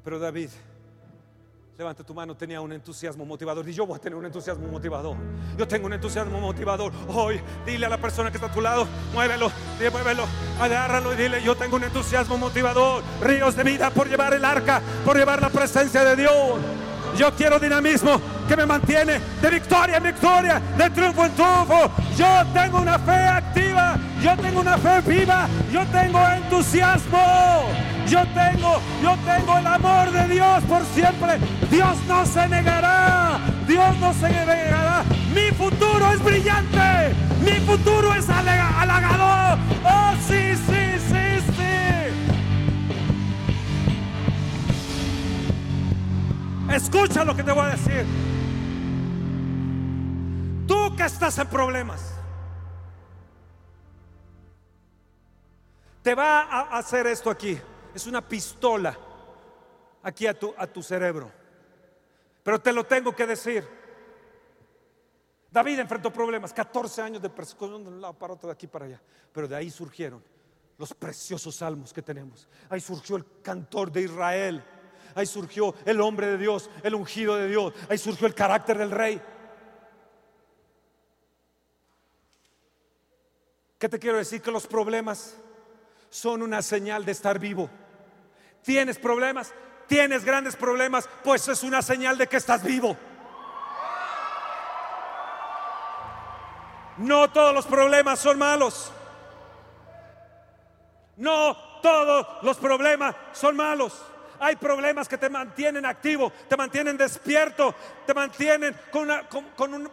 [0.04, 0.50] Pero David,
[1.78, 3.70] levanta tu mano, tenía un entusiasmo motivador.
[3.70, 5.18] Y yo voy a tener un entusiasmo motivador.
[5.56, 6.92] Yo tengo un entusiasmo motivador.
[7.10, 9.52] Hoy, dile a la persona que está a tu lado, muévelo,
[9.92, 10.26] muévelo,
[10.60, 13.04] agárralo y dile, yo tengo un entusiasmo motivador.
[13.22, 16.60] Ríos de vida por llevar el arca, por llevar la presencia de Dios.
[17.18, 21.92] Yo quiero dinamismo que me mantiene de victoria en victoria, de triunfo en triunfo.
[22.18, 27.66] Yo tengo una fe activa, yo tengo una fe viva, yo tengo entusiasmo.
[28.08, 31.40] Yo tengo, yo tengo el amor de Dios por siempre.
[31.72, 35.04] Dios no se negará, Dios no se negará.
[35.34, 39.58] Mi futuro es brillante, mi futuro es halagador.
[39.84, 41.35] Oh, sí, sí, sí.
[46.72, 48.06] Escucha lo que te voy a decir.
[50.68, 52.14] Tú que estás en problemas,
[56.02, 57.60] te va a hacer esto aquí.
[57.94, 58.98] Es una pistola
[60.04, 61.32] aquí a tu, a tu cerebro.
[62.44, 63.68] Pero te lo tengo que decir.
[65.52, 68.86] David enfrentó problemas, 14 años de persecución de un lado para otro, de aquí para
[68.86, 69.02] allá.
[69.32, 70.22] Pero de ahí surgieron
[70.78, 72.48] los preciosos salmos que tenemos.
[72.70, 74.64] Ahí surgió el cantor de Israel
[75.16, 78.92] ahí surgió el hombre de Dios, el ungido de Dios, ahí surgió el carácter del
[78.92, 79.22] rey.
[83.80, 84.42] ¿Qué te quiero decir?
[84.42, 85.36] Que los problemas
[86.10, 87.70] son una señal de estar vivo.
[88.64, 89.54] ¿Tienes problemas?
[89.88, 91.10] ¿Tienes grandes problemas?
[91.24, 92.98] Pues es una señal de que estás vivo.
[96.98, 98.92] No todos los problemas son malos.
[101.18, 104.02] No todos los problemas son malos.
[104.40, 107.74] Hay problemas que te mantienen activo, te mantienen despierto,
[108.06, 109.90] te mantienen con,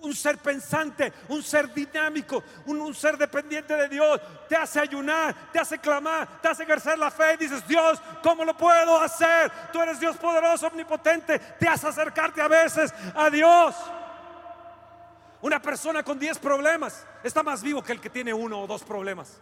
[0.00, 4.20] un ser pensante, un ser dinámico, un, ser dependiente de Dios.
[4.48, 8.44] Te hace ayunar, te hace clamar, te hace ejercer la fe y dices, Dios, ¿cómo
[8.44, 9.50] lo puedo hacer?
[9.72, 13.74] Tú eres Dios poderoso, omnipotente, te hace acercarte a veces a Dios.
[15.40, 18.82] Una persona con 10 problemas está más vivo que el que tiene uno o dos
[18.82, 19.40] problemas.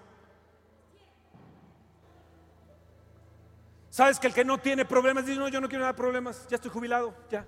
[3.97, 6.47] ¿Sabes que el que no tiene problemas dice, no, yo no quiero nada de problemas,
[6.49, 7.47] ya estoy jubilado, ya.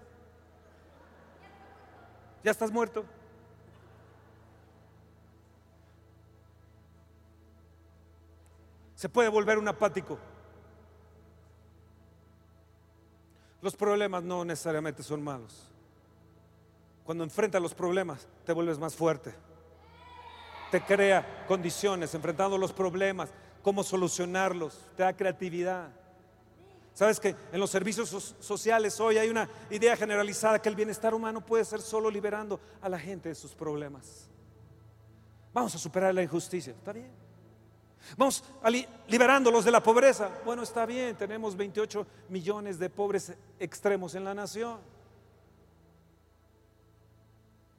[2.43, 3.05] Ya estás muerto.
[8.95, 10.19] Se puede volver un apático.
[13.61, 15.71] Los problemas no necesariamente son malos.
[17.05, 19.35] Cuando enfrentas los problemas, te vuelves más fuerte.
[20.71, 23.29] Te crea condiciones, enfrentando los problemas,
[23.63, 25.98] cómo solucionarlos, te da creatividad.
[26.99, 31.41] Sabes que en los servicios sociales hoy hay una idea generalizada que el bienestar humano
[31.41, 34.29] puede ser solo liberando a la gente de sus problemas.
[35.53, 37.13] Vamos a superar la injusticia, está bien.
[38.17, 38.69] Vamos a
[39.07, 40.29] liberándolos de la pobreza.
[40.45, 44.81] Bueno, está bien, tenemos 28 millones de pobres extremos en la nación.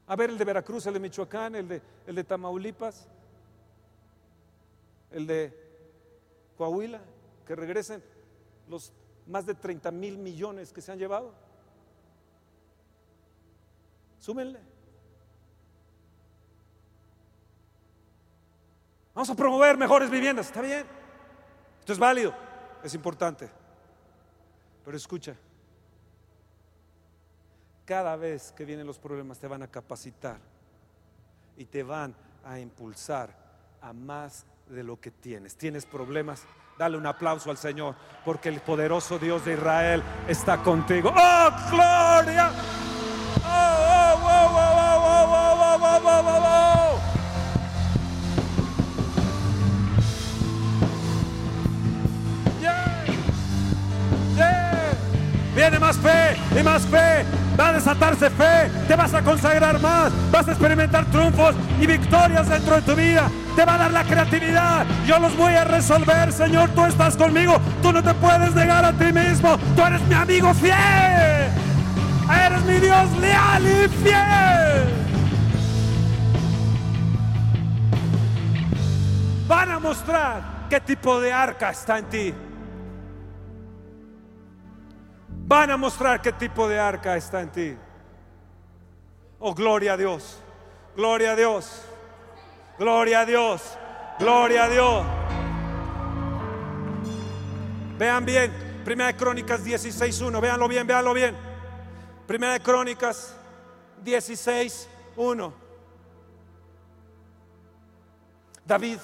[0.07, 3.05] A ver, el de Veracruz, el de Michoacán, el de, el de Tamaulipas,
[5.11, 5.53] el de
[6.57, 7.01] Coahuila,
[7.45, 8.01] que regresen
[8.69, 8.93] los
[9.29, 11.33] más de 30 mil millones que se han llevado.
[14.19, 14.59] Súmenle.
[19.13, 20.85] Vamos a promover mejores viviendas, está bien.
[21.79, 22.33] Esto es válido,
[22.83, 23.49] es importante.
[24.83, 25.35] Pero escucha,
[27.85, 30.39] cada vez que vienen los problemas te van a capacitar
[31.57, 32.15] y te van
[32.45, 33.35] a impulsar
[33.81, 35.55] a más de lo que tienes.
[35.55, 36.43] Tienes problemas,
[36.79, 41.13] Dale un aplauso al Señor, porque el poderoso Dios de Israel está contigo.
[41.13, 42.51] ¡Oh, gloria!
[43.43, 46.99] Oh oh oh oh oh oh oh oh oh oh.
[52.61, 53.03] Yeah,
[54.37, 54.93] yeah.
[55.53, 58.71] ¡Viene más fe y más fe Va a desatarse fe.
[58.87, 60.13] Te vas a consagrar más.
[60.31, 63.29] Vas a experimentar triunfos y victorias dentro de tu vida.
[63.55, 64.85] Te va a dar la creatividad.
[65.05, 66.69] Yo los voy a resolver, Señor.
[66.69, 67.59] Tú estás conmigo.
[67.81, 69.57] Tú no te puedes negar a ti mismo.
[69.75, 70.73] Tú eres mi amigo fiel.
[72.45, 74.99] Eres mi Dios leal y fiel.
[79.49, 82.33] Van a mostrar qué tipo de arca está en ti.
[85.49, 87.75] Van a mostrar qué tipo de arca está en ti.
[89.39, 90.37] Oh, gloria a Dios,
[90.95, 91.81] gloria a Dios,
[92.77, 93.77] gloria a Dios,
[94.19, 95.05] gloria a Dios.
[97.97, 101.35] Vean bien, Primera de Crónicas 16.1, véanlo bien, véanlo bien.
[102.27, 103.35] Primera de Crónicas
[104.05, 105.51] 16.1.
[108.65, 108.99] David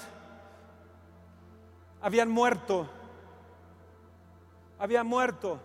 [2.00, 2.88] habían muerto,
[4.78, 5.60] había muerto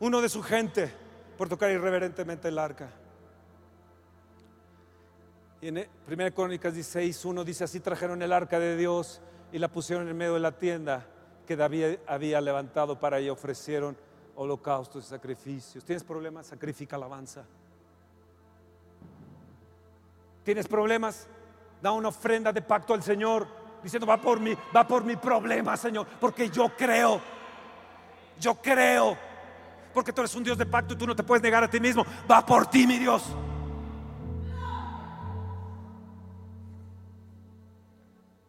[0.00, 0.92] uno de su gente
[1.36, 2.90] por tocar irreverentemente el arca.
[5.60, 9.20] Y en 1 Crónicas 16, uno dice, así trajeron el arca de Dios
[9.52, 11.06] y la pusieron en medio de la tienda
[11.46, 13.96] que David había levantado para ella, ofrecieron
[14.34, 15.84] holocaustos y sacrificios.
[15.84, 16.46] ¿Tienes problemas?
[16.46, 17.44] Sacrifica alabanza.
[20.44, 21.26] ¿Tienes problemas?
[21.80, 23.46] Da una ofrenda de pacto al Señor,
[23.82, 27.20] diciendo, va por mí, va por mi problema, Señor, porque yo creo,
[28.38, 29.16] yo creo
[29.96, 31.80] porque tú eres un Dios de pacto y tú no te puedes negar a ti
[31.80, 32.04] mismo.
[32.30, 33.22] Va por ti, mi Dios.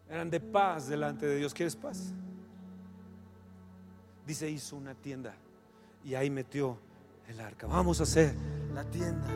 [0.09, 1.53] Eran de paz delante de Dios.
[1.53, 2.11] ¿Quieres paz?
[4.25, 5.35] Dice, hizo una tienda
[6.03, 6.77] y ahí metió
[7.29, 7.65] el arca.
[7.65, 8.35] Vamos a hacer
[8.73, 9.29] la tienda.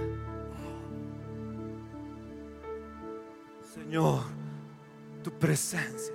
[3.74, 4.24] Señor,
[5.24, 6.14] tu presencia.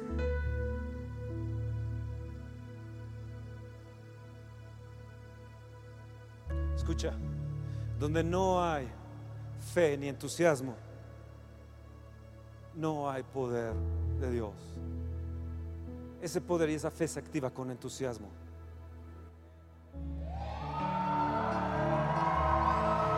[6.77, 7.13] Escucha,
[7.99, 8.89] donde no hay
[9.75, 10.75] fe ni entusiasmo,
[12.75, 13.75] no hay poder
[14.21, 14.53] de Dios.
[16.21, 18.29] Ese poder y esa fe se activa con entusiasmo.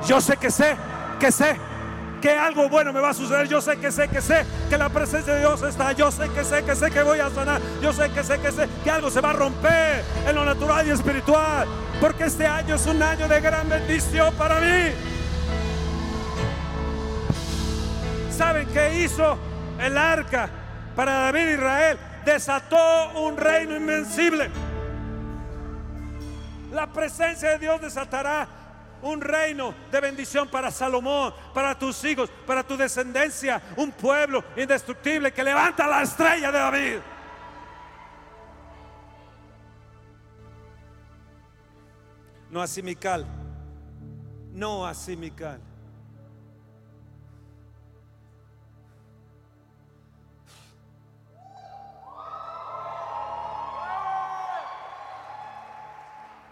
[0.06, 0.76] Yo sé que sé,
[1.18, 1.77] que sé
[2.20, 3.48] que algo bueno me va a suceder.
[3.48, 5.92] Yo sé que sé, que sé que la presencia de Dios está.
[5.92, 7.60] Yo sé que sé, que sé que voy a sanar.
[7.82, 10.86] Yo sé que sé, que sé que algo se va a romper en lo natural
[10.86, 11.66] y espiritual
[12.00, 14.92] porque este año es un año de gran bendición para mí.
[18.30, 19.36] ¿Saben qué hizo
[19.80, 20.48] el arca
[20.94, 21.98] para David Israel?
[22.24, 24.50] Desató un reino invencible.
[26.72, 28.46] La presencia de Dios desatará
[29.02, 35.32] un reino de bendición para Salomón, para tus hijos, para tu descendencia, un pueblo indestructible
[35.32, 36.98] que levanta la estrella de David.
[42.50, 43.26] No así Mical,
[44.52, 45.60] no así Mical.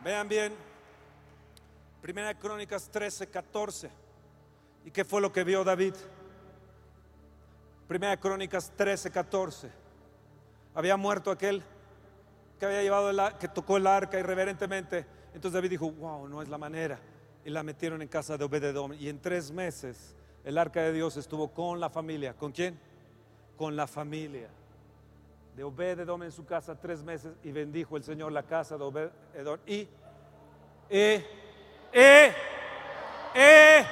[0.05, 0.66] Vean bien,
[2.07, 3.91] Primera Crónicas 13, 14.
[4.85, 5.93] ¿Y qué fue lo que vio David?
[7.89, 9.69] Primera Crónicas 13, 14.
[10.73, 11.65] Había muerto aquel
[12.61, 15.05] que había llevado el, que tocó el arca irreverentemente.
[15.35, 17.01] Entonces David dijo, wow, no es la manera.
[17.45, 18.93] Y la metieron en casa de Obededom.
[18.93, 22.35] Y en tres meses el arca de Dios estuvo con la familia.
[22.35, 22.79] ¿Con quién?
[23.57, 24.49] Con la familia
[25.57, 29.59] de Obededom en su casa tres meses y bendijo el Señor la casa de Obededom.
[29.67, 29.89] Y,
[30.89, 31.43] eh,
[31.99, 32.35] eh,
[33.35, 33.87] eh.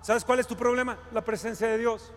[0.00, 0.98] ¿Sabes cuál es tu problema?
[1.12, 2.12] La presencia de Dios.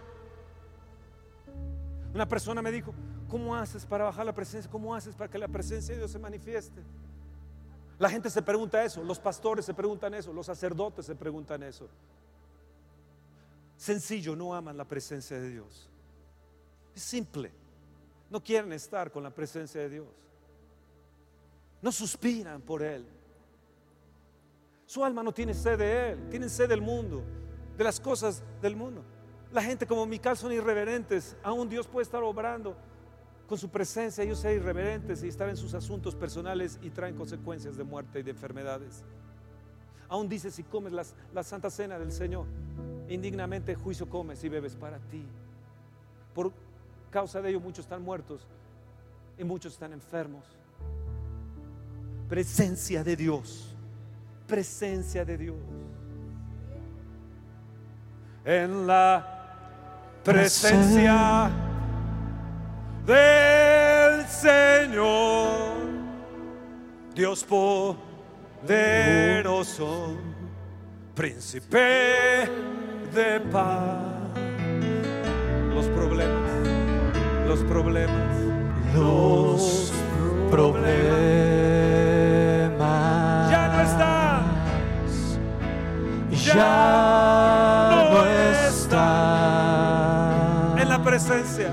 [2.13, 2.93] Una persona me dijo,
[3.29, 4.71] ¿cómo haces para bajar la presencia?
[4.71, 6.81] ¿Cómo haces para que la presencia de Dios se manifieste?
[7.99, 11.89] La gente se pregunta eso, los pastores se preguntan eso, los sacerdotes se preguntan eso.
[13.77, 15.89] Sencillo, no aman la presencia de Dios.
[16.95, 17.51] Es simple.
[18.29, 20.24] No quieren estar con la presencia de Dios.
[21.86, 23.05] No suspiran por Él.
[24.88, 27.21] Su alma no tiene sed de Él, tienen sed del mundo,
[27.77, 29.03] de las cosas del mundo.
[29.53, 31.38] La gente como Mical son irreverentes.
[31.43, 32.75] Aún Dios puede estar obrando
[33.47, 37.77] con su presencia, ellos ser irreverentes y estar en sus asuntos personales y traen consecuencias
[37.77, 39.03] de muerte y de enfermedades.
[40.09, 42.47] Aún dice si comes la santa cena del Señor,
[43.09, 45.23] indignamente juicio comes y bebes para ti.
[46.33, 46.51] Por
[47.11, 48.47] causa de ello muchos están muertos
[49.38, 50.55] y muchos están enfermos.
[52.28, 53.76] Presencia de Dios,
[54.47, 55.57] presencia de Dios.
[58.43, 59.23] En la
[60.23, 61.51] presencia
[63.05, 65.76] del Señor,
[67.13, 67.43] Dios
[68.63, 68.97] poderoso,
[71.13, 72.49] príncipe
[73.13, 74.01] de paz.
[75.76, 76.67] Los problemas,
[77.47, 78.36] los problemas,
[78.95, 79.93] los
[80.49, 81.94] problemas.
[86.53, 88.25] Ya no
[88.67, 89.09] están.
[90.79, 91.69] En la presencia.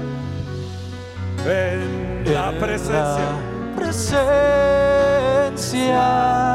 [1.45, 3.27] En la presencia.
[3.77, 4.23] presencia.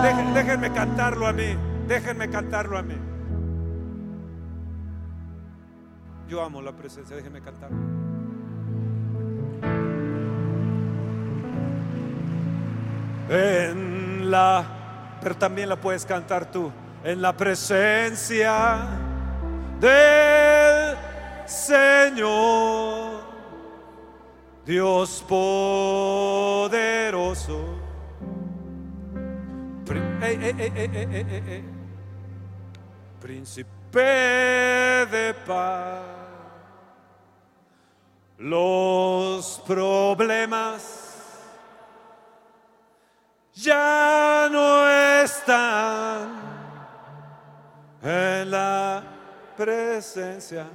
[0.04, 1.56] Dejen- déjenme cantarlo a mí.
[1.88, 2.96] Déjenme cantarlo a mí.
[6.28, 7.78] Yo amo la presencia, déjenme cantarlo.
[13.30, 14.64] En la,
[15.22, 16.72] pero también la puedes cantar tú.
[17.08, 18.80] En la presencia
[19.80, 20.98] del
[21.46, 23.22] Señor,
[24.66, 26.68] Dios poderoso.
[29.86, 31.64] Pri- ey, ey, ey, ey, ey, ey, ey, ey.
[33.22, 34.02] Príncipe
[35.10, 36.02] de paz.
[38.38, 41.16] Los problemas
[43.54, 44.90] ya no
[45.24, 46.37] están
[48.08, 49.04] en la
[49.58, 50.66] presencia.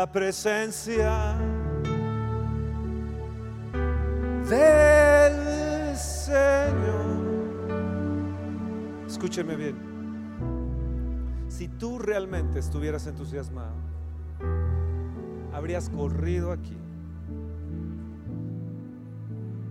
[0.00, 1.36] La presencia
[4.48, 7.18] del Señor.
[9.06, 9.76] Escúcheme bien.
[11.50, 13.74] Si tú realmente estuvieras entusiasmado,
[15.52, 16.78] habrías corrido aquí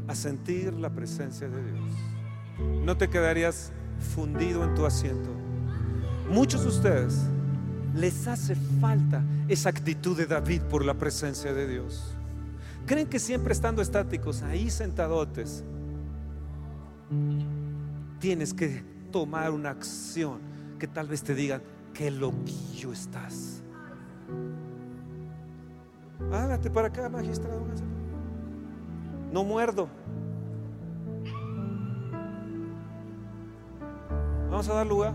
[0.08, 1.96] a sentir la presencia de Dios.
[2.86, 3.72] No te quedarías
[4.14, 5.32] fundido en tu asiento.
[6.30, 7.18] Muchos de ustedes
[7.96, 12.16] les hace falta esa actitud de David por la presencia de Dios.
[12.86, 15.64] Creen que siempre estando estáticos, ahí sentadotes,
[18.20, 20.40] tienes que tomar una acción
[20.78, 23.64] que tal vez te digan qué loquillo estás.
[26.32, 27.66] Hágate para acá, magistrado.
[29.32, 29.90] No muerdo.
[34.50, 35.14] Vamos a dar lugar.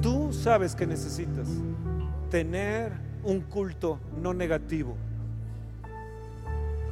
[0.00, 1.48] Tú sabes que necesitas
[2.30, 2.92] tener
[3.22, 4.96] un culto no negativo.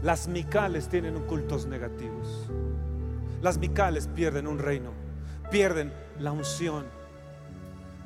[0.03, 2.49] Las micales tienen cultos negativos.
[3.41, 4.91] Las micales pierden un reino,
[5.51, 6.85] pierden la unción,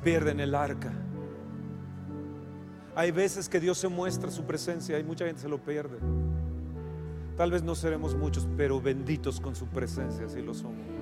[0.03, 0.91] pierden el arca.
[2.95, 5.97] Hay veces que Dios se muestra su presencia y mucha gente se lo pierde.
[7.37, 10.96] Tal vez no seremos muchos, pero benditos con su presencia, si lo somos.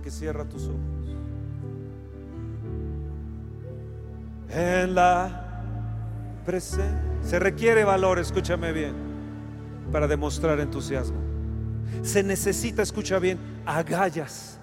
[0.00, 0.78] Que cierra tus ojos.
[4.50, 5.62] En la
[6.46, 7.02] presencia.
[7.22, 8.94] Se requiere valor, escúchame bien,
[9.92, 11.18] para demostrar entusiasmo.
[12.02, 14.58] Se necesita, escucha bien, agallas.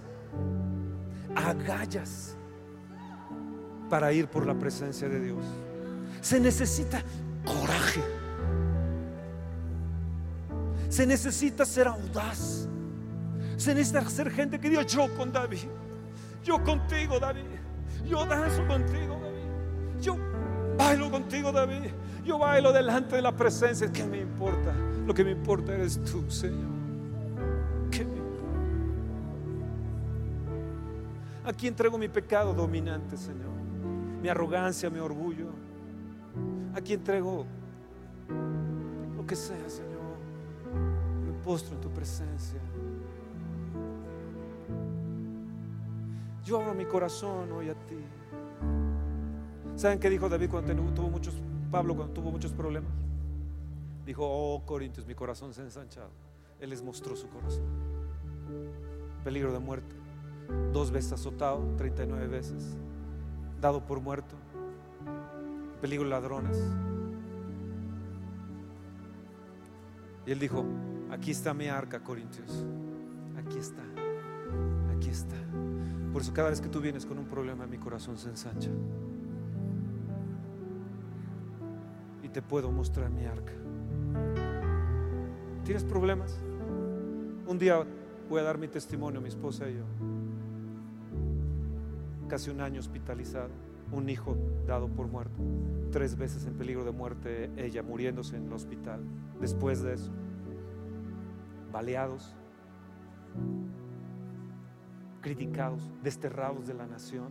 [1.35, 2.35] Agallas
[3.89, 5.43] para ir por la presencia de Dios.
[6.21, 7.03] Se necesita
[7.43, 8.01] coraje.
[10.89, 12.67] Se necesita ser audaz.
[13.57, 15.67] Se necesita ser gente que diga yo con David.
[16.43, 17.45] Yo contigo, David.
[18.05, 20.01] Yo danzo contigo, David.
[20.01, 20.17] Yo
[20.77, 21.91] bailo contigo, David.
[22.23, 23.91] Yo bailo delante de la presencia.
[23.91, 24.73] ¿Qué me importa?
[25.05, 26.69] Lo que me importa eres tú, Señor.
[27.89, 28.59] ¿Qué me importa?
[31.45, 33.55] Aquí entrego mi pecado dominante, Señor.
[34.21, 35.49] Mi arrogancia, mi orgullo.
[36.75, 37.45] Aquí entrego
[39.15, 39.95] lo que sea, Señor.
[41.25, 42.59] Me postro en tu presencia.
[46.45, 47.97] Yo abro mi corazón hoy a ti.
[49.75, 51.33] ¿Saben qué dijo David cuando tuvo muchos,
[51.71, 52.91] Pablo cuando tuvo muchos problemas?
[54.05, 56.11] Dijo, oh Corintios, mi corazón se ha ensanchado.
[56.59, 57.63] Él les mostró su corazón.
[59.23, 59.95] Peligro de muerte.
[60.71, 62.77] Dos veces azotado, 39 veces.
[63.59, 64.35] Dado por muerto.
[65.81, 66.57] Peligro de ladrones.
[70.27, 70.63] Y él dijo,
[71.09, 72.63] aquí está mi arca, Corintios.
[73.35, 73.81] Aquí está.
[74.95, 75.35] Aquí está.
[76.15, 78.69] Por eso cada vez que tú vienes con un problema, mi corazón se ensancha.
[82.23, 83.51] Y te puedo mostrar mi arca.
[85.65, 86.39] ¿Tienes problemas?
[87.45, 87.85] Un día
[88.29, 89.83] voy a dar mi testimonio, mi esposa y yo.
[92.29, 93.49] Casi un año hospitalizado,
[93.91, 95.41] un hijo dado por muerto,
[95.91, 99.01] tres veces en peligro de muerte, ella muriéndose en el hospital.
[99.41, 100.11] Después de eso,
[101.73, 102.37] baleados,
[105.25, 107.29] criticados, desterrados de la nación.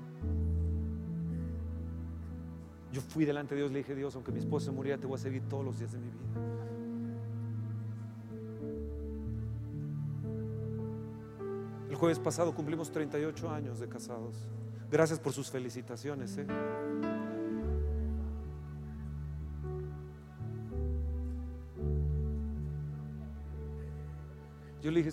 [2.90, 5.18] Yo fui delante de Dios, le dije, Dios, aunque mi esposa muriera, te voy a
[5.18, 6.24] seguir todos los días de mi vida.
[11.88, 14.48] El jueves pasado cumplimos 38 años de casados.
[14.90, 16.36] Gracias por sus felicitaciones.
[16.36, 16.46] ¿eh?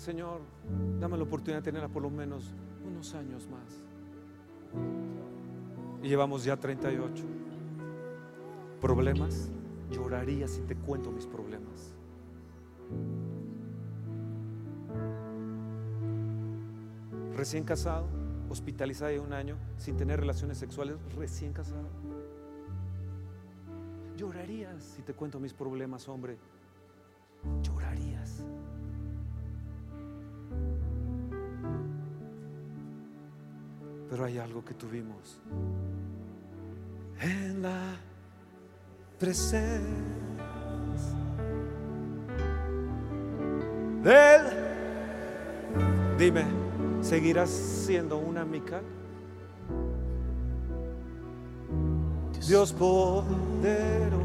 [0.02, 0.42] Señor,
[1.00, 3.84] dame la oportunidad de tenerla por lo menos unos años más.
[6.02, 7.24] Y llevamos ya 38.
[8.82, 9.52] ¿Problemas?
[9.92, 11.94] Lloraría si te cuento mis problemas.
[17.36, 18.08] Recién casado,
[18.50, 21.88] hospitalizado ya un año, sin tener relaciones sexuales, recién casado.
[24.18, 26.40] Llorarías si te cuento mis problemas, hombre.
[34.32, 35.42] Hay algo que tuvimos
[37.20, 37.98] en la
[39.20, 39.82] presencia
[44.02, 44.42] de Él.
[46.18, 46.46] Dime,
[47.02, 48.82] ¿seguirás siendo una mica?
[52.48, 54.22] Dios poderoso.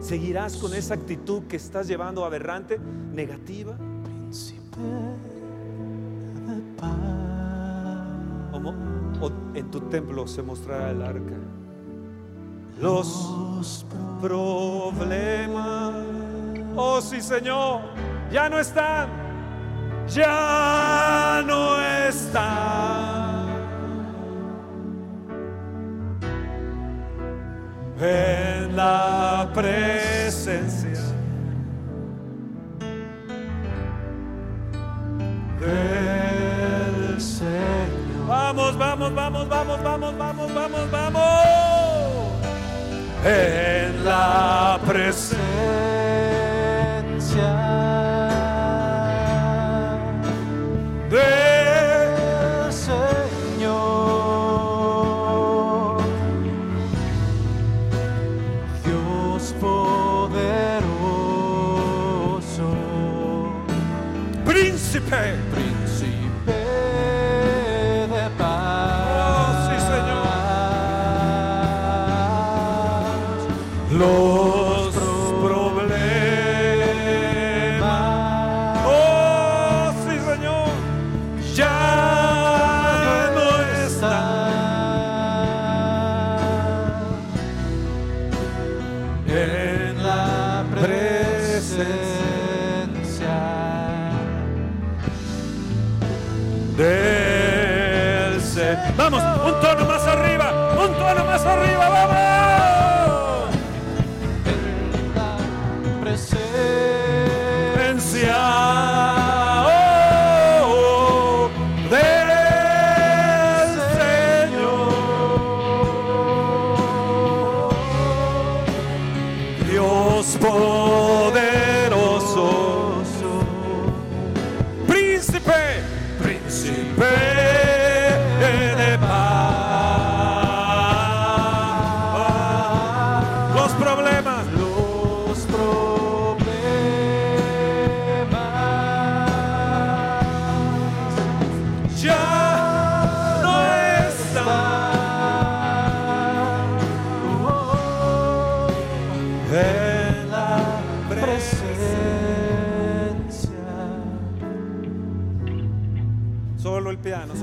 [0.00, 2.78] ¿Seguirás con esa actitud que estás llevando aberrante,
[3.12, 3.76] negativa?
[4.04, 5.27] Príncipe
[9.88, 11.36] templo se mostrará el arca?
[12.80, 13.84] Los
[14.20, 15.94] problemas.
[16.76, 17.80] Oh sí, Señor,
[18.30, 19.08] ya no están.
[20.06, 23.17] Ya no están.
[39.18, 41.22] Vamos, vamos, vamos, vamos, vamos, vamos.
[43.24, 45.27] En la Presencia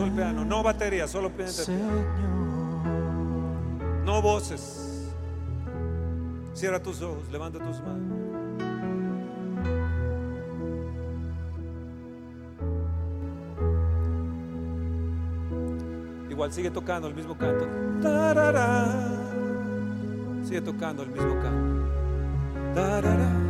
[0.05, 2.35] solo el piano, no batería, solo piano, Señor
[4.05, 5.11] no voces.
[6.53, 8.15] Cierra tus ojos, levanta tus manos.
[16.29, 17.67] Igual sigue tocando el mismo canto.
[18.01, 18.93] Tarara.
[20.43, 21.89] Sigue tocando el mismo canto.
[22.73, 23.44] Tarara.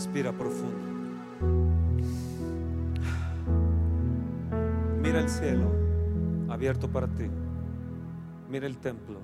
[0.00, 0.78] Respira profundo.
[5.02, 5.70] Mira el cielo
[6.48, 7.30] abierto para ti.
[8.48, 9.18] Mira el templo.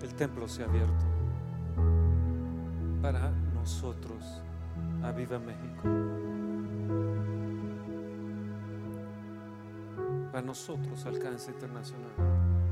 [0.00, 1.04] El templo se ha abierto
[3.02, 4.40] para nosotros.
[5.02, 5.82] A Viva México.
[10.30, 12.12] Para nosotros, Alcance Internacional.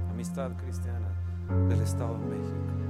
[0.09, 1.09] Amistad Cristiana
[1.68, 2.82] del Estado de México.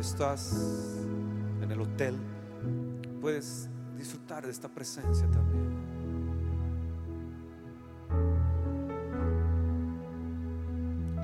[0.00, 0.52] Estás,
[1.62, 2.16] en el hotel,
[3.20, 5.70] puedes disfrutar de esta presencia también.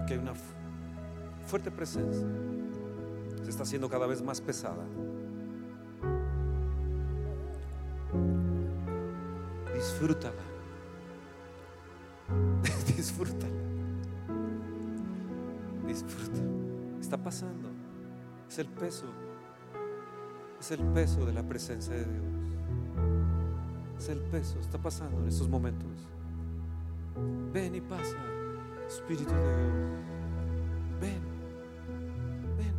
[0.07, 0.55] Que hay una fu-
[1.47, 2.27] fuerte presencia,
[3.43, 4.85] se está haciendo cada vez más pesada.
[9.75, 10.43] Disfrútala.
[12.97, 13.55] Disfrútala.
[15.87, 16.41] Disfruta.
[17.01, 17.66] Está pasando.
[18.57, 19.05] Es el peso.
[20.59, 22.25] Es el peso de la presencia de Dios.
[23.99, 24.59] Es el peso.
[24.59, 25.91] Está pasando en estos momentos.
[27.53, 28.17] Ven y pasa,
[28.89, 29.75] Espíritu de Dios.
[31.03, 31.21] Ven,
[32.57, 32.75] ven,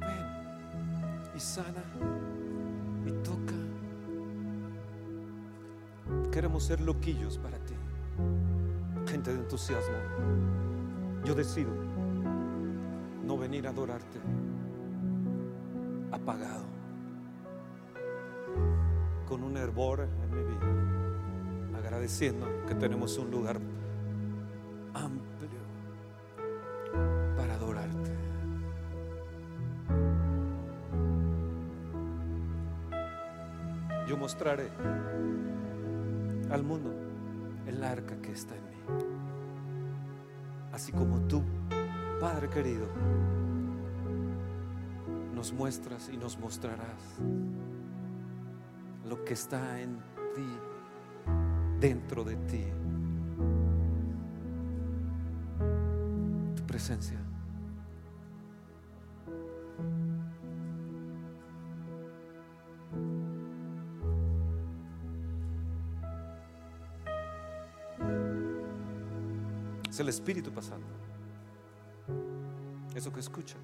[0.00, 1.82] ven y sana
[3.06, 3.54] y toca.
[6.30, 7.76] Queremos ser loquillos para ti,
[9.06, 9.96] gente de entusiasmo.
[11.24, 11.70] Yo decido
[13.50, 14.20] venir a adorarte.
[16.12, 16.66] Apagado,
[19.26, 23.60] con un hervor en mi vida, agradeciendo que tenemos un lugar
[24.94, 25.60] amplio
[27.36, 28.12] para adorarte.
[34.06, 34.70] Yo mostraré
[36.52, 36.94] al mundo
[37.66, 38.76] el arca que está en mí,
[40.72, 41.42] así como tú,
[42.20, 42.86] Padre querido,
[45.40, 47.16] nos muestras y nos mostrarás
[49.08, 49.96] lo que está en
[50.34, 52.64] ti, dentro de ti.
[56.54, 57.18] Tu presencia.
[69.88, 70.86] Es el Espíritu pasando.
[72.94, 73.56] Eso que escucha.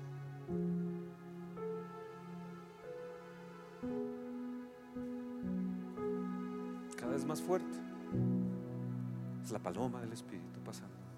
[9.67, 11.16] Paloma del Espíritu pasando.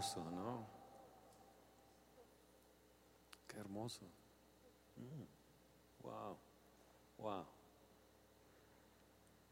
[0.00, 0.66] Hermoso, ¿no?
[3.46, 4.06] Qué hermoso.